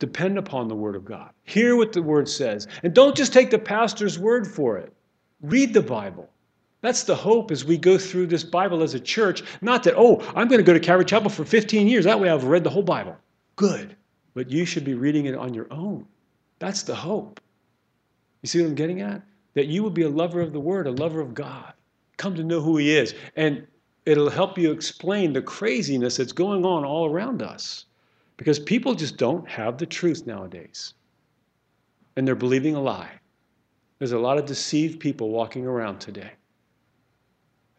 Depend 0.00 0.38
upon 0.38 0.66
the 0.66 0.74
Word 0.74 0.96
of 0.96 1.04
God. 1.04 1.30
Hear 1.44 1.76
what 1.76 1.92
the 1.92 2.02
Word 2.02 2.26
says. 2.26 2.66
And 2.82 2.94
don't 2.94 3.14
just 3.14 3.34
take 3.34 3.50
the 3.50 3.58
pastor's 3.58 4.18
word 4.18 4.46
for 4.46 4.78
it. 4.78 4.92
Read 5.42 5.74
the 5.74 5.82
Bible. 5.82 6.28
That's 6.82 7.04
the 7.04 7.14
hope 7.14 7.50
as 7.50 7.64
we 7.64 7.76
go 7.76 7.98
through 7.98 8.28
this 8.28 8.44
Bible 8.44 8.82
as 8.82 8.94
a 8.94 9.00
church. 9.00 9.42
Not 9.60 9.82
that, 9.84 9.94
oh, 9.96 10.20
I'm 10.34 10.48
going 10.48 10.60
to 10.60 10.64
go 10.64 10.72
to 10.72 10.80
Calvary 10.80 11.04
Chapel 11.04 11.28
for 11.28 11.44
15 11.44 11.86
years. 11.86 12.04
That 12.04 12.18
way 12.18 12.30
I've 12.30 12.44
read 12.44 12.64
the 12.64 12.70
whole 12.70 12.82
Bible. 12.82 13.16
Good. 13.56 13.96
But 14.32 14.50
you 14.50 14.64
should 14.64 14.84
be 14.84 14.94
reading 14.94 15.26
it 15.26 15.34
on 15.34 15.52
your 15.52 15.66
own. 15.70 16.06
That's 16.58 16.82
the 16.82 16.94
hope. 16.94 17.40
You 18.42 18.46
see 18.46 18.62
what 18.62 18.68
I'm 18.68 18.74
getting 18.74 19.02
at? 19.02 19.22
That 19.54 19.66
you 19.66 19.82
will 19.82 19.90
be 19.90 20.02
a 20.02 20.08
lover 20.08 20.40
of 20.40 20.52
the 20.52 20.60
Word, 20.60 20.86
a 20.86 20.92
lover 20.92 21.20
of 21.20 21.34
God. 21.34 21.72
Come 22.16 22.34
to 22.36 22.44
know 22.44 22.60
who 22.60 22.78
He 22.78 22.96
is. 22.96 23.14
And 23.36 23.66
it'll 24.06 24.30
help 24.30 24.56
you 24.56 24.72
explain 24.72 25.32
the 25.32 25.42
craziness 25.42 26.16
that's 26.16 26.32
going 26.32 26.64
on 26.64 26.84
all 26.84 27.06
around 27.06 27.42
us. 27.42 27.84
Because 28.38 28.58
people 28.58 28.94
just 28.94 29.18
don't 29.18 29.46
have 29.46 29.76
the 29.76 29.84
truth 29.84 30.26
nowadays. 30.26 30.94
And 32.16 32.26
they're 32.26 32.34
believing 32.34 32.74
a 32.74 32.80
lie. 32.80 33.10
There's 33.98 34.12
a 34.12 34.18
lot 34.18 34.38
of 34.38 34.46
deceived 34.46 34.98
people 34.98 35.28
walking 35.28 35.66
around 35.66 35.98
today 35.98 36.30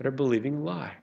that 0.01 0.07
are 0.07 0.11
believing 0.11 0.55
a 0.55 0.59
lie. 0.59 0.93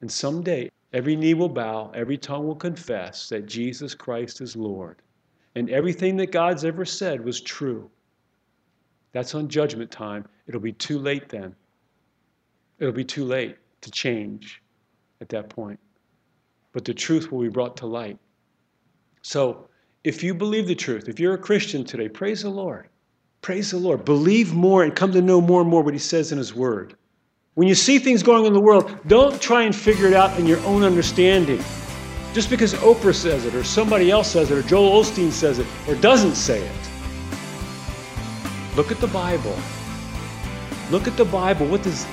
And 0.00 0.10
someday, 0.10 0.72
every 0.92 1.14
knee 1.14 1.34
will 1.34 1.48
bow, 1.48 1.92
every 1.94 2.18
tongue 2.18 2.48
will 2.48 2.56
confess 2.56 3.28
that 3.28 3.46
Jesus 3.46 3.94
Christ 3.94 4.40
is 4.40 4.56
Lord. 4.56 5.00
And 5.54 5.70
everything 5.70 6.16
that 6.16 6.32
God's 6.32 6.64
ever 6.64 6.84
said 6.84 7.24
was 7.24 7.40
true. 7.40 7.88
That's 9.12 9.36
on 9.36 9.46
judgment 9.46 9.92
time. 9.92 10.24
It'll 10.48 10.60
be 10.60 10.72
too 10.72 10.98
late 10.98 11.28
then. 11.28 11.54
It'll 12.80 12.92
be 12.92 13.04
too 13.04 13.24
late 13.24 13.56
to 13.82 13.90
change 13.92 14.60
at 15.20 15.28
that 15.28 15.48
point. 15.48 15.78
But 16.72 16.84
the 16.84 16.94
truth 16.94 17.30
will 17.30 17.42
be 17.42 17.50
brought 17.50 17.76
to 17.76 17.86
light. 17.86 18.18
So, 19.22 19.68
if 20.02 20.24
you 20.24 20.34
believe 20.34 20.66
the 20.66 20.74
truth, 20.74 21.08
if 21.08 21.20
you're 21.20 21.34
a 21.34 21.38
Christian 21.38 21.84
today, 21.84 22.08
praise 22.08 22.42
the 22.42 22.50
Lord. 22.50 22.88
Praise 23.42 23.70
the 23.70 23.78
Lord. 23.78 24.04
Believe 24.04 24.52
more 24.52 24.82
and 24.82 24.92
come 24.92 25.12
to 25.12 25.22
know 25.22 25.40
more 25.40 25.60
and 25.60 25.70
more 25.70 25.84
what 25.84 25.94
He 25.94 26.00
says 26.00 26.32
in 26.32 26.38
His 26.38 26.52
Word. 26.52 26.96
When 27.54 27.68
you 27.68 27.74
see 27.74 27.98
things 27.98 28.22
going 28.22 28.40
on 28.40 28.46
in 28.46 28.52
the 28.54 28.60
world, 28.60 28.98
don't 29.06 29.38
try 29.38 29.64
and 29.64 29.76
figure 29.76 30.06
it 30.06 30.14
out 30.14 30.40
in 30.40 30.46
your 30.46 30.58
own 30.60 30.82
understanding. 30.82 31.62
Just 32.32 32.48
because 32.48 32.72
Oprah 32.72 33.14
says 33.14 33.44
it, 33.44 33.54
or 33.54 33.62
somebody 33.62 34.10
else 34.10 34.30
says 34.30 34.50
it, 34.50 34.56
or 34.56 34.62
Joel 34.62 35.02
Osteen 35.02 35.30
says 35.30 35.58
it, 35.58 35.66
or 35.86 35.94
doesn't 35.96 36.34
say 36.34 36.62
it. 36.62 36.90
Look 38.74 38.90
at 38.90 39.00
the 39.02 39.06
Bible. 39.08 39.54
Look 40.90 41.06
at 41.06 41.18
the 41.18 41.26
Bible. 41.26 41.66
What 41.66 41.82
does 41.82 42.06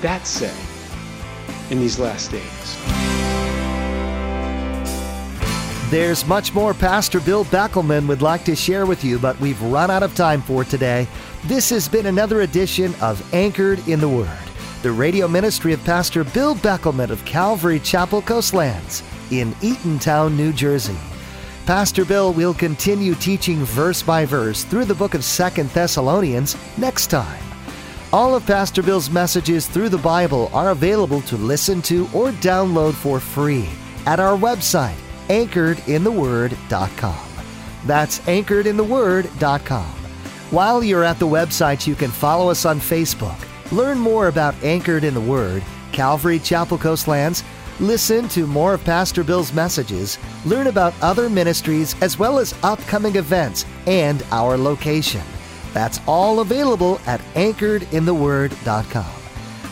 that 0.00 0.26
say 0.26 0.54
in 1.68 1.80
these 1.80 1.98
last 1.98 2.30
days? 2.30 2.78
There's 5.90 6.26
much 6.26 6.54
more 6.54 6.72
Pastor 6.72 7.20
Bill 7.20 7.44
Beckelman 7.44 8.08
would 8.08 8.22
like 8.22 8.44
to 8.44 8.56
share 8.56 8.86
with 8.86 9.04
you, 9.04 9.18
but 9.18 9.38
we've 9.38 9.60
run 9.60 9.90
out 9.90 10.02
of 10.02 10.14
time 10.14 10.40
for 10.40 10.64
today. 10.64 11.06
This 11.44 11.68
has 11.68 11.88
been 11.88 12.06
another 12.06 12.40
edition 12.40 12.94
of 13.02 13.22
Anchored 13.34 13.86
in 13.86 14.00
the 14.00 14.08
Word, 14.08 14.28
the 14.82 14.92
radio 14.92 15.26
ministry 15.26 15.72
of 15.72 15.84
Pastor 15.84 16.24
Bill 16.24 16.54
Beckelman 16.54 17.10
of 17.10 17.24
Calvary 17.24 17.80
Chapel 17.80 18.22
Coastlands 18.22 19.02
in 19.30 19.52
Eatontown, 19.54 20.36
New 20.36 20.52
Jersey. 20.52 20.96
Pastor 21.66 22.04
Bill 22.04 22.32
will 22.32 22.54
continue 22.54 23.14
teaching 23.14 23.58
verse 23.58 24.02
by 24.02 24.24
verse 24.24 24.64
through 24.64 24.84
the 24.84 24.94
book 24.94 25.14
of 25.14 25.24
Second 25.24 25.68
Thessalonians 25.70 26.56
next 26.78 27.08
time. 27.08 27.42
All 28.12 28.34
of 28.34 28.46
Pastor 28.46 28.82
Bill's 28.82 29.10
messages 29.10 29.66
through 29.66 29.90
the 29.90 29.98
Bible 29.98 30.50
are 30.54 30.70
available 30.70 31.20
to 31.22 31.36
listen 31.36 31.82
to 31.82 32.04
or 32.14 32.30
download 32.30 32.94
for 32.94 33.20
free 33.20 33.68
at 34.06 34.18
our 34.18 34.38
website 34.38 34.96
anchoredintheword.com. 35.28 37.28
That's 37.84 38.20
anchoredintheword.com. 38.20 39.94
While 40.50 40.82
you're 40.82 41.04
at 41.04 41.18
the 41.18 41.26
website, 41.26 41.86
you 41.86 41.94
can 41.94 42.10
follow 42.10 42.50
us 42.50 42.64
on 42.64 42.80
Facebook, 42.80 43.38
learn 43.70 43.98
more 43.98 44.28
about 44.28 44.54
Anchored 44.62 45.04
in 45.04 45.14
the 45.14 45.20
Word, 45.20 45.62
Calvary 45.92 46.38
Chapel 46.38 46.78
Coastlands, 46.78 47.44
listen 47.80 48.28
to 48.28 48.46
more 48.46 48.74
of 48.74 48.84
Pastor 48.84 49.22
Bill's 49.24 49.52
messages, 49.52 50.18
learn 50.44 50.66
about 50.66 50.94
other 51.02 51.28
ministries 51.28 51.94
as 52.02 52.18
well 52.18 52.38
as 52.38 52.54
upcoming 52.62 53.16
events 53.16 53.64
and 53.86 54.22
our 54.30 54.56
location. 54.56 55.22
That's 55.72 56.00
all 56.06 56.40
available 56.40 57.00
at 57.06 57.20
anchoredintheword.com. 57.34 59.14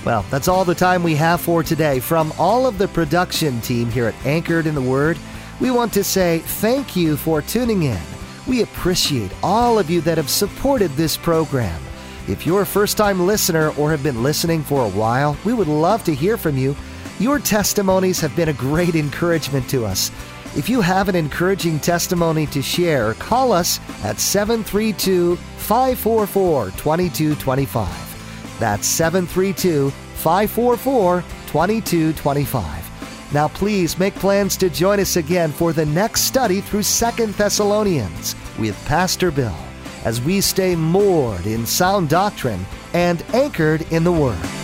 Well, 0.04 0.24
that's 0.30 0.46
all 0.46 0.64
the 0.64 0.74
time 0.74 1.02
we 1.02 1.16
have 1.16 1.40
for 1.40 1.64
today. 1.64 1.98
From 1.98 2.32
all 2.38 2.66
of 2.66 2.78
the 2.78 2.86
production 2.88 3.60
team 3.60 3.90
here 3.90 4.06
at 4.06 4.26
Anchored 4.26 4.66
in 4.66 4.76
the 4.76 4.82
Word, 4.82 5.18
we 5.60 5.70
want 5.70 5.92
to 5.94 6.04
say 6.04 6.38
thank 6.38 6.94
you 6.94 7.16
for 7.16 7.42
tuning 7.42 7.82
in. 7.84 8.00
We 8.46 8.62
appreciate 8.62 9.32
all 9.42 9.78
of 9.78 9.90
you 9.90 10.00
that 10.02 10.18
have 10.18 10.30
supported 10.30 10.92
this 10.92 11.16
program. 11.16 11.80
If 12.28 12.44
you're 12.44 12.62
a 12.62 12.66
first 12.66 12.96
time 12.96 13.24
listener 13.24 13.70
or 13.76 13.90
have 13.92 14.02
been 14.02 14.24
listening 14.24 14.64
for 14.64 14.84
a 14.84 14.88
while, 14.88 15.36
we 15.44 15.52
would 15.52 15.68
love 15.68 16.02
to 16.04 16.14
hear 16.14 16.36
from 16.36 16.58
you. 16.58 16.74
Your 17.20 17.38
testimonies 17.38 18.18
have 18.20 18.34
been 18.34 18.48
a 18.48 18.52
great 18.52 18.96
encouragement 18.96 19.70
to 19.70 19.86
us. 19.86 20.10
If 20.56 20.68
you 20.68 20.80
have 20.80 21.08
an 21.08 21.14
encouraging 21.14 21.78
testimony 21.78 22.46
to 22.46 22.62
share, 22.62 23.14
call 23.14 23.52
us 23.52 23.78
at 24.02 24.18
732 24.18 25.36
544 25.36 26.70
2225. 26.72 28.56
That's 28.58 28.86
732 28.88 29.90
544 29.90 31.20
2225. 31.46 33.32
Now, 33.32 33.48
please 33.48 33.98
make 33.98 34.14
plans 34.16 34.56
to 34.56 34.68
join 34.68 34.98
us 34.98 35.16
again 35.16 35.52
for 35.52 35.72
the 35.72 35.86
next 35.86 36.22
study 36.22 36.60
through 36.60 36.82
Second 36.82 37.34
Thessalonians 37.34 38.34
with 38.58 38.76
Pastor 38.86 39.30
Bill 39.30 39.65
as 40.06 40.20
we 40.20 40.40
stay 40.40 40.76
moored 40.76 41.46
in 41.46 41.66
sound 41.66 42.08
doctrine 42.08 42.64
and 42.94 43.24
anchored 43.34 43.82
in 43.90 44.04
the 44.04 44.12
Word. 44.12 44.55